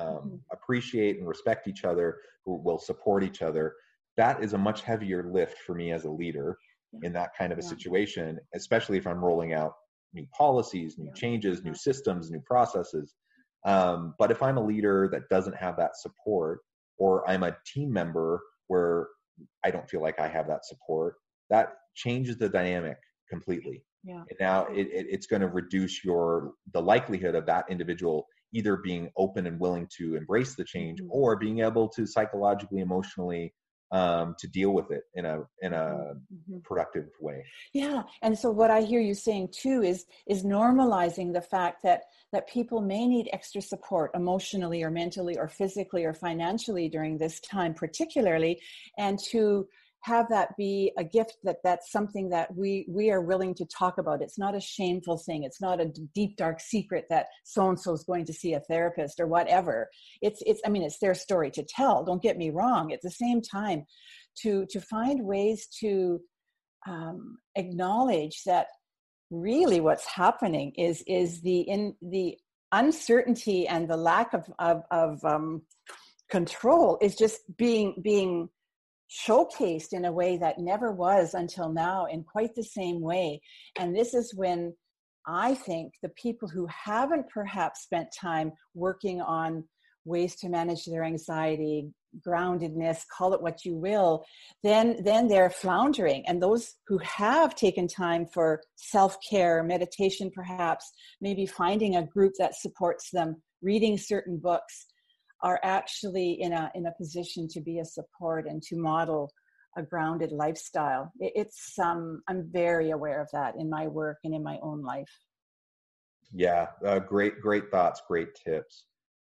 um, 0.00 0.16
mm-hmm. 0.16 0.36
appreciate 0.52 1.18
and 1.18 1.28
respect 1.28 1.68
each 1.68 1.84
other, 1.84 2.18
who 2.44 2.56
will 2.56 2.78
support 2.78 3.22
each 3.22 3.42
other. 3.42 3.74
that 4.16 4.42
is 4.42 4.54
a 4.54 4.58
much 4.58 4.82
heavier 4.82 5.30
lift 5.30 5.58
for 5.58 5.74
me 5.74 5.92
as 5.92 6.04
a 6.04 6.10
leader 6.10 6.56
in 7.02 7.12
that 7.12 7.30
kind 7.36 7.52
of 7.52 7.58
a 7.58 7.62
situation, 7.62 8.38
especially 8.54 8.96
if 8.96 9.06
I'm 9.06 9.22
rolling 9.22 9.52
out 9.52 9.74
new 10.16 10.26
policies, 10.36 10.96
new 10.98 11.12
changes, 11.14 11.62
new 11.62 11.74
systems, 11.74 12.30
new 12.30 12.40
processes. 12.40 13.14
Um, 13.64 14.14
but 14.18 14.30
if 14.30 14.42
I'm 14.42 14.56
a 14.56 14.64
leader 14.64 15.08
that 15.12 15.28
doesn't 15.28 15.56
have 15.56 15.76
that 15.76 15.96
support, 15.96 16.60
or 16.98 17.28
I'm 17.28 17.42
a 17.42 17.56
team 17.72 17.92
member 17.92 18.40
where 18.68 19.08
I 19.64 19.70
don't 19.70 19.88
feel 19.88 20.02
like 20.02 20.18
I 20.18 20.28
have 20.28 20.48
that 20.48 20.64
support, 20.64 21.16
that 21.50 21.74
changes 21.94 22.38
the 22.38 22.48
dynamic 22.48 22.96
completely. 23.30 23.84
Yeah. 24.02 24.22
And 24.30 24.38
now 24.40 24.66
it, 24.66 24.86
it, 24.92 25.06
it's 25.10 25.26
going 25.26 25.42
to 25.42 25.48
reduce 25.48 26.04
your 26.04 26.52
the 26.72 26.80
likelihood 26.80 27.34
of 27.34 27.44
that 27.46 27.66
individual 27.68 28.26
either 28.52 28.76
being 28.76 29.10
open 29.16 29.46
and 29.46 29.60
willing 29.60 29.88
to 29.98 30.16
embrace 30.16 30.54
the 30.54 30.64
change 30.64 31.00
mm-hmm. 31.00 31.10
or 31.10 31.36
being 31.36 31.60
able 31.60 31.88
to 31.88 32.06
psychologically, 32.06 32.80
emotionally 32.80 33.52
um, 33.92 34.34
to 34.38 34.48
deal 34.48 34.70
with 34.70 34.90
it 34.90 35.04
in 35.14 35.24
a 35.24 35.42
in 35.62 35.72
a 35.72 36.14
mm-hmm. 36.32 36.58
productive 36.64 37.08
way. 37.20 37.44
Yeah, 37.72 38.02
and 38.22 38.38
so 38.38 38.50
what 38.50 38.70
I 38.70 38.82
hear 38.82 39.00
you 39.00 39.14
saying 39.14 39.48
too 39.52 39.82
is 39.82 40.06
is 40.26 40.44
normalizing 40.44 41.32
the 41.32 41.40
fact 41.40 41.82
that 41.84 42.02
that 42.32 42.48
people 42.48 42.80
may 42.80 43.06
need 43.06 43.28
extra 43.32 43.62
support 43.62 44.10
emotionally 44.14 44.82
or 44.82 44.90
mentally 44.90 45.38
or 45.38 45.48
physically 45.48 46.04
or 46.04 46.14
financially 46.14 46.88
during 46.88 47.18
this 47.18 47.40
time, 47.40 47.74
particularly, 47.74 48.60
and 48.98 49.18
to 49.18 49.68
have 50.06 50.28
that 50.28 50.56
be 50.56 50.92
a 50.96 51.02
gift 51.02 51.36
that 51.42 51.56
that's 51.64 51.90
something 51.90 52.28
that 52.28 52.54
we 52.54 52.86
we 52.88 53.10
are 53.10 53.20
willing 53.20 53.54
to 53.54 53.64
talk 53.66 53.98
about. 53.98 54.22
It's 54.22 54.38
not 54.38 54.54
a 54.54 54.60
shameful 54.60 55.18
thing. 55.18 55.42
It's 55.42 55.60
not 55.60 55.80
a 55.80 55.92
deep 56.14 56.36
dark 56.36 56.60
secret 56.60 57.06
that 57.10 57.26
so 57.42 57.68
and 57.68 57.78
so 57.78 57.92
is 57.92 58.04
going 58.04 58.24
to 58.26 58.32
see 58.32 58.54
a 58.54 58.60
therapist 58.60 59.18
or 59.18 59.26
whatever. 59.26 59.88
It's 60.22 60.42
it's 60.46 60.60
i 60.64 60.68
mean 60.68 60.84
it's 60.84 61.00
their 61.00 61.14
story 61.14 61.50
to 61.52 61.64
tell. 61.64 62.04
Don't 62.04 62.22
get 62.22 62.38
me 62.38 62.50
wrong. 62.50 62.92
At 62.92 63.02
the 63.02 63.10
same 63.10 63.42
time 63.42 63.84
to 64.42 64.66
to 64.70 64.80
find 64.80 65.24
ways 65.24 65.66
to 65.80 66.20
um, 66.86 67.38
acknowledge 67.56 68.42
that 68.46 68.68
really 69.30 69.80
what's 69.80 70.06
happening 70.06 70.72
is 70.76 71.02
is 71.08 71.40
the 71.42 71.60
in 71.62 71.96
the 72.00 72.36
uncertainty 72.70 73.66
and 73.66 73.90
the 73.90 73.96
lack 73.96 74.34
of 74.34 74.46
of, 74.60 74.82
of 74.92 75.24
um, 75.24 75.62
control 76.30 76.96
is 77.02 77.16
just 77.16 77.40
being 77.56 77.96
being 78.02 78.48
showcased 79.10 79.92
in 79.92 80.04
a 80.04 80.12
way 80.12 80.36
that 80.36 80.58
never 80.58 80.92
was 80.92 81.34
until 81.34 81.72
now 81.72 82.06
in 82.06 82.24
quite 82.24 82.54
the 82.54 82.64
same 82.64 83.00
way. 83.00 83.40
And 83.78 83.94
this 83.94 84.14
is 84.14 84.34
when 84.34 84.74
I 85.26 85.54
think 85.54 85.94
the 86.02 86.10
people 86.10 86.48
who 86.48 86.66
haven't 86.66 87.28
perhaps 87.28 87.82
spent 87.82 88.08
time 88.18 88.52
working 88.74 89.20
on 89.20 89.64
ways 90.04 90.36
to 90.36 90.48
manage 90.48 90.84
their 90.84 91.02
anxiety, 91.04 91.90
groundedness, 92.26 93.02
call 93.16 93.34
it 93.34 93.42
what 93.42 93.64
you 93.64 93.74
will, 93.74 94.24
then 94.62 95.02
then 95.02 95.28
they're 95.28 95.50
floundering. 95.50 96.24
And 96.26 96.40
those 96.40 96.74
who 96.86 96.98
have 96.98 97.54
taken 97.54 97.88
time 97.88 98.26
for 98.26 98.62
self-care, 98.76 99.62
meditation 99.62 100.30
perhaps, 100.34 100.90
maybe 101.20 101.44
finding 101.44 101.96
a 101.96 102.06
group 102.06 102.32
that 102.38 102.54
supports 102.54 103.10
them, 103.10 103.42
reading 103.62 103.98
certain 103.98 104.38
books, 104.38 104.86
are 105.42 105.60
actually 105.62 106.32
in 106.40 106.52
a 106.52 106.70
in 106.74 106.86
a 106.86 106.92
position 106.92 107.48
to 107.48 107.60
be 107.60 107.78
a 107.78 107.84
support 107.84 108.46
and 108.46 108.62
to 108.62 108.76
model 108.76 109.30
a 109.76 109.82
grounded 109.82 110.32
lifestyle. 110.32 111.12
It, 111.20 111.32
it's 111.34 111.78
um, 111.78 112.22
I'm 112.28 112.48
very 112.50 112.90
aware 112.90 113.20
of 113.20 113.28
that 113.32 113.54
in 113.58 113.68
my 113.68 113.86
work 113.86 114.18
and 114.24 114.34
in 114.34 114.42
my 114.42 114.58
own 114.62 114.82
life. 114.82 115.10
Yeah, 116.32 116.68
uh, 116.84 116.98
great 116.98 117.40
great 117.40 117.70
thoughts, 117.70 118.00
great 118.08 118.28
tips. 118.34 118.84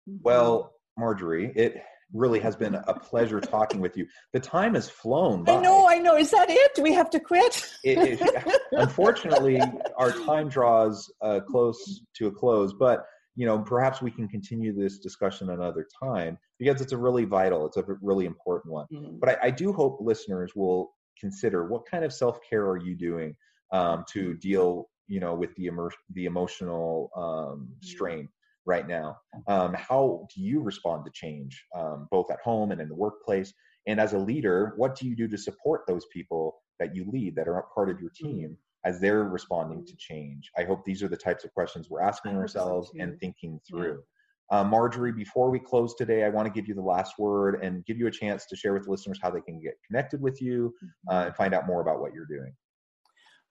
Mm-hmm. 0.08 0.18
Well, 0.22 0.72
Marjorie, 0.96 1.52
it 1.54 1.82
really 2.12 2.40
has 2.40 2.56
been 2.56 2.74
a 2.74 2.94
pleasure 2.94 3.40
talking 3.40 3.80
with 3.80 3.96
you. 3.96 4.06
The 4.32 4.40
time 4.40 4.74
has 4.74 4.88
flown 4.88 5.44
by. 5.44 5.56
I 5.56 5.60
know, 5.60 5.88
I 5.88 5.98
know. 5.98 6.16
Is 6.16 6.30
that 6.30 6.48
it? 6.48 6.74
Do 6.74 6.82
we 6.82 6.92
have 6.94 7.10
to 7.10 7.20
quit? 7.20 7.70
it, 7.84 8.20
it, 8.20 8.60
unfortunately, 8.72 9.60
our 9.96 10.12
time 10.12 10.48
draws 10.48 11.12
uh, 11.20 11.40
close 11.40 12.00
to 12.14 12.28
a 12.28 12.30
close, 12.30 12.72
but 12.72 13.04
you 13.38 13.46
know, 13.46 13.56
perhaps 13.60 14.02
we 14.02 14.10
can 14.10 14.26
continue 14.26 14.72
this 14.72 14.98
discussion 14.98 15.50
another 15.50 15.86
time 16.02 16.36
because 16.58 16.80
it's 16.80 16.90
a 16.90 16.96
really 16.96 17.24
vital, 17.24 17.66
it's 17.66 17.76
a 17.76 17.84
really 18.02 18.26
important 18.26 18.74
one. 18.74 18.86
Mm-hmm. 18.92 19.18
But 19.20 19.28
I, 19.28 19.36
I, 19.44 19.50
do 19.52 19.72
hope 19.72 19.98
listeners 20.00 20.56
will 20.56 20.96
consider 21.20 21.68
what 21.68 21.86
kind 21.88 22.04
of 22.04 22.12
self 22.12 22.40
care 22.50 22.66
are 22.66 22.78
you 22.78 22.96
doing 22.96 23.36
um, 23.72 24.04
to 24.12 24.34
deal, 24.34 24.88
you 25.06 25.20
know, 25.20 25.36
with 25.36 25.54
the 25.54 25.66
immer- 25.66 25.92
the 26.14 26.24
emotional 26.24 27.12
um, 27.14 27.68
strain 27.80 28.28
right 28.66 28.88
now. 28.88 29.16
Um, 29.46 29.72
how 29.74 30.26
do 30.34 30.42
you 30.42 30.60
respond 30.60 31.04
to 31.04 31.12
change, 31.14 31.64
um, 31.76 32.08
both 32.10 32.32
at 32.32 32.40
home 32.40 32.72
and 32.72 32.80
in 32.80 32.88
the 32.88 32.96
workplace? 32.96 33.54
And 33.86 34.00
as 34.00 34.14
a 34.14 34.18
leader, 34.18 34.74
what 34.76 34.96
do 34.96 35.06
you 35.06 35.14
do 35.14 35.28
to 35.28 35.38
support 35.38 35.82
those 35.86 36.06
people 36.12 36.56
that 36.80 36.96
you 36.96 37.08
lead 37.08 37.36
that 37.36 37.46
are 37.46 37.64
part 37.72 37.88
of 37.88 38.00
your 38.00 38.10
mm-hmm. 38.10 38.54
As 38.88 39.00
they're 39.00 39.24
responding 39.24 39.84
to 39.84 39.96
change? 39.96 40.50
I 40.56 40.64
hope 40.64 40.84
these 40.84 41.02
are 41.02 41.08
the 41.08 41.16
types 41.16 41.44
of 41.44 41.52
questions 41.52 41.88
we're 41.90 42.00
asking 42.00 42.36
ourselves 42.36 42.90
so 42.94 43.02
and 43.02 43.20
thinking 43.20 43.60
through. 43.68 44.02
Yeah. 44.50 44.60
Uh, 44.60 44.64
Marjorie, 44.64 45.12
before 45.12 45.50
we 45.50 45.58
close 45.58 45.94
today, 45.94 46.24
I 46.24 46.30
want 46.30 46.46
to 46.46 46.52
give 46.52 46.66
you 46.66 46.74
the 46.74 46.80
last 46.80 47.18
word 47.18 47.62
and 47.62 47.84
give 47.84 47.98
you 47.98 48.06
a 48.06 48.10
chance 48.10 48.46
to 48.46 48.56
share 48.56 48.72
with 48.72 48.88
listeners 48.88 49.18
how 49.22 49.30
they 49.30 49.42
can 49.42 49.60
get 49.60 49.74
connected 49.86 50.22
with 50.22 50.40
you 50.40 50.74
uh, 51.10 51.12
mm-hmm. 51.12 51.26
and 51.26 51.36
find 51.36 51.54
out 51.54 51.66
more 51.66 51.82
about 51.82 52.00
what 52.00 52.14
you're 52.14 52.26
doing. 52.26 52.54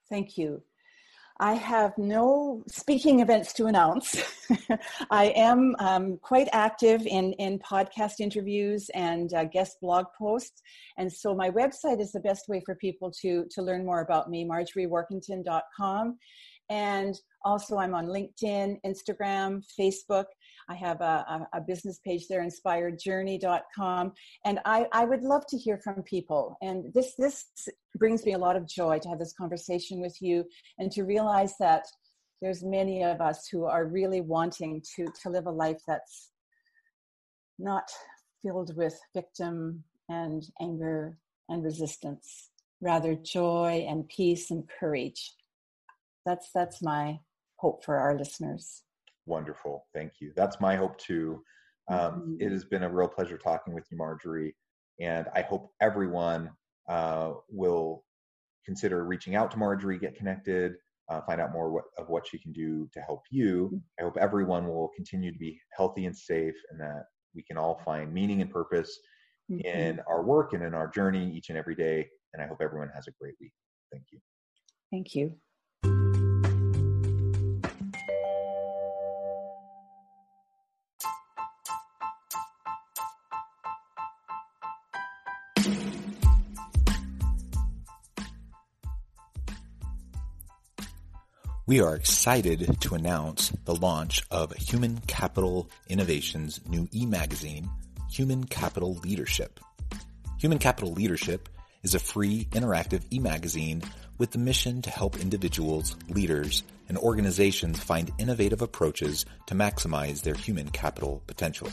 Thank 0.10 0.38
you. 0.38 0.64
I 1.40 1.54
have 1.54 1.98
no 1.98 2.64
speaking 2.68 3.20
events 3.20 3.54
to 3.54 3.68
announce. 3.68 4.22
I 5.12 5.26
am 5.36 5.76
um, 5.78 6.18
quite 6.18 6.48
active 6.52 7.06
in, 7.06 7.34
in 7.34 7.60
podcast 7.60 8.20
interviews 8.20 8.90
and 8.96 9.32
uh, 9.34 9.44
guest 9.46 9.78
blog 9.82 10.06
posts. 10.18 10.62
And 10.98 11.12
so 11.12 11.36
my 11.36 11.52
website 11.52 12.02
is 12.02 12.12
the 12.12 12.22
best 12.22 12.48
way 12.48 12.62
for 12.66 12.76
people 12.76 13.12
to, 13.22 13.46
to 13.52 13.62
learn 13.62 13.86
more 13.86 14.02
about 14.02 14.30
me, 14.30 14.46
marjoriewarkentin.com. 14.46 16.18
And 16.70 17.16
also, 17.46 17.78
I'm 17.78 17.94
on 17.94 18.08
LinkedIn, 18.08 18.78
Instagram, 18.86 19.64
Facebook. 19.80 20.26
I 20.70 20.76
have 20.76 21.02
a, 21.02 21.48
a, 21.54 21.58
a 21.58 21.62
business 21.62 22.00
page 22.06 22.28
there, 22.28 22.46
inspiredjourney.com. 22.46 24.12
And 24.46 24.60
I, 24.66 24.88
I 24.92 25.06
would 25.06 25.24
love 25.24 25.46
to 25.48 25.58
hear 25.58 25.78
from 25.78 26.04
people. 26.04 26.58
And 26.62 26.94
this, 26.94 27.14
this 27.18 27.46
brings 27.96 28.26
me 28.26 28.34
a 28.34 28.38
lot 28.38 28.56
of 28.56 28.68
joy 28.68 29.00
to 29.00 29.10
have 29.10 29.20
this 29.20 29.34
conversation 29.34 30.02
with 30.02 30.22
you 30.22 30.46
and 30.78 30.92
to 30.92 31.04
realize 31.04 31.54
that 31.60 31.86
there's 32.42 32.64
many 32.64 33.04
of 33.04 33.22
us 33.22 33.48
who 33.48 33.66
are 33.66 33.86
really 33.86 34.22
wanting 34.22 34.84
to, 34.96 35.08
to 35.24 35.30
live 35.30 35.48
a 35.48 35.52
life 35.52 35.82
that's 35.88 36.32
not 37.58 37.90
filled 38.44 38.76
with 38.76 39.00
victim 39.14 39.84
and 40.10 40.44
anger 40.62 41.18
and 41.50 41.64
resistance, 41.64 42.50
rather 42.82 43.16
joy 43.16 43.86
and 43.90 44.08
peace 44.08 44.52
and 44.52 44.68
courage. 44.80 45.34
That's 46.26 46.50
that's 46.54 46.82
my 46.82 47.20
hope 47.56 47.84
for 47.84 47.98
our 47.98 48.18
listeners. 48.18 48.84
Wonderful. 49.28 49.86
Thank 49.94 50.14
you. 50.20 50.32
That's 50.36 50.60
my 50.60 50.76
hope 50.76 50.98
too. 50.98 51.44
Um, 51.90 51.98
mm-hmm. 52.00 52.36
It 52.40 52.52
has 52.52 52.64
been 52.64 52.84
a 52.84 52.90
real 52.90 53.08
pleasure 53.08 53.38
talking 53.38 53.74
with 53.74 53.86
you, 53.92 53.98
Marjorie. 53.98 54.56
And 55.00 55.28
I 55.36 55.42
hope 55.42 55.72
everyone 55.82 56.50
uh, 56.90 57.34
will 57.50 58.04
consider 58.66 59.06
reaching 59.06 59.36
out 59.36 59.52
to 59.52 59.58
Marjorie, 59.58 60.00
get 60.00 60.16
connected, 60.16 60.76
uh, 61.10 61.22
find 61.22 61.40
out 61.40 61.54
more 61.54 61.72
what, 61.72 61.86
of 61.98 62.10
what 62.10 62.26
she 62.26 62.40
can 62.40 62.52
do 62.52 62.90
to 62.94 63.02
help 63.02 63.22
you. 63.30 63.82
I 64.00 64.04
hope 64.04 64.18
everyone 64.18 64.68
will 64.68 64.90
continue 64.96 65.32
to 65.32 65.38
be 65.38 65.60
healthy 65.76 66.06
and 66.06 66.18
safe 66.18 66.56
and 66.72 66.80
that 66.80 67.04
we 67.36 67.44
can 67.44 67.58
all 67.58 67.82
find 67.86 68.14
meaning 68.14 68.42
and 68.42 68.50
purpose 68.50 68.98
mm-hmm. 69.52 69.66
in 69.66 70.00
our 70.08 70.24
work 70.24 70.54
and 70.54 70.64
in 70.64 70.74
our 70.74 70.88
journey 70.88 71.32
each 71.32 71.50
and 71.50 71.58
every 71.58 71.76
day. 71.76 72.08
And 72.34 72.42
I 72.42 72.48
hope 72.48 72.58
everyone 72.62 72.90
has 72.96 73.08
a 73.08 73.12
great 73.20 73.36
week. 73.40 73.54
Thank 73.92 74.06
you. 74.12 74.20
Thank 74.92 75.16
you. 75.16 75.36
We 91.68 91.82
are 91.82 91.98
excited 91.98 92.80
to 92.80 92.96
announce 92.96 93.50
the 93.66 93.76
launch 93.76 94.24
of 94.32 94.54
Human 94.54 95.00
Capital 95.06 95.70
Innovation's 95.90 96.62
new 96.66 96.88
e-magazine, 96.94 97.70
Human 98.10 98.46
Capital 98.46 98.94
Leadership. 99.04 99.60
Human 100.40 100.60
Capital 100.60 100.94
Leadership 100.94 101.50
is 101.84 101.94
a 101.94 102.00
free 102.00 102.46
interactive 102.52 103.02
e-magazine 103.12 103.84
with 104.18 104.32
the 104.32 104.38
mission 104.38 104.82
to 104.84 104.90
help 104.90 105.20
individuals, 105.20 105.98
leaders, 106.08 106.64
and 106.88 106.98
organizations 106.98 107.84
find 107.84 108.14
innovative 108.18 108.62
approaches 108.62 109.26
to 109.48 109.54
maximize 109.54 110.22
their 110.22 110.36
human 110.36 110.70
capital 110.70 111.22
potential. 111.28 111.70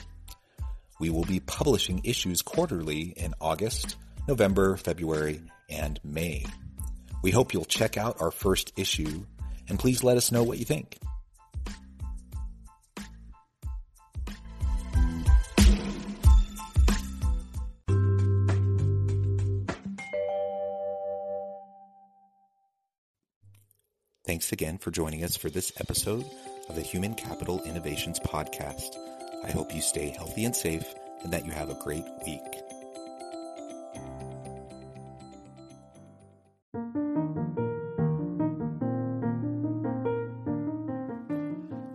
We 0.98 1.10
will 1.10 1.24
be 1.24 1.38
publishing 1.38 2.00
issues 2.02 2.42
quarterly 2.42 3.14
in 3.16 3.32
August, 3.40 3.94
November, 4.26 4.76
February, 4.76 5.40
and 5.70 6.00
May. 6.02 6.46
We 7.22 7.30
hope 7.30 7.54
you'll 7.54 7.64
check 7.64 7.96
out 7.96 8.20
our 8.20 8.32
first 8.32 8.72
issue 8.76 9.24
and 9.68 9.78
please 9.78 10.04
let 10.04 10.16
us 10.16 10.30
know 10.32 10.42
what 10.42 10.58
you 10.58 10.64
think. 10.64 10.98
Thanks 24.26 24.52
again 24.52 24.78
for 24.78 24.90
joining 24.90 25.22
us 25.22 25.36
for 25.36 25.50
this 25.50 25.70
episode 25.78 26.24
of 26.68 26.74
the 26.74 26.82
Human 26.82 27.14
Capital 27.14 27.62
Innovations 27.64 28.18
Podcast. 28.18 28.96
I 29.44 29.50
hope 29.50 29.74
you 29.74 29.82
stay 29.82 30.08
healthy 30.08 30.44
and 30.44 30.56
safe 30.56 30.94
and 31.22 31.32
that 31.32 31.44
you 31.44 31.52
have 31.52 31.70
a 31.70 31.78
great 31.84 32.04
week. 32.26 32.40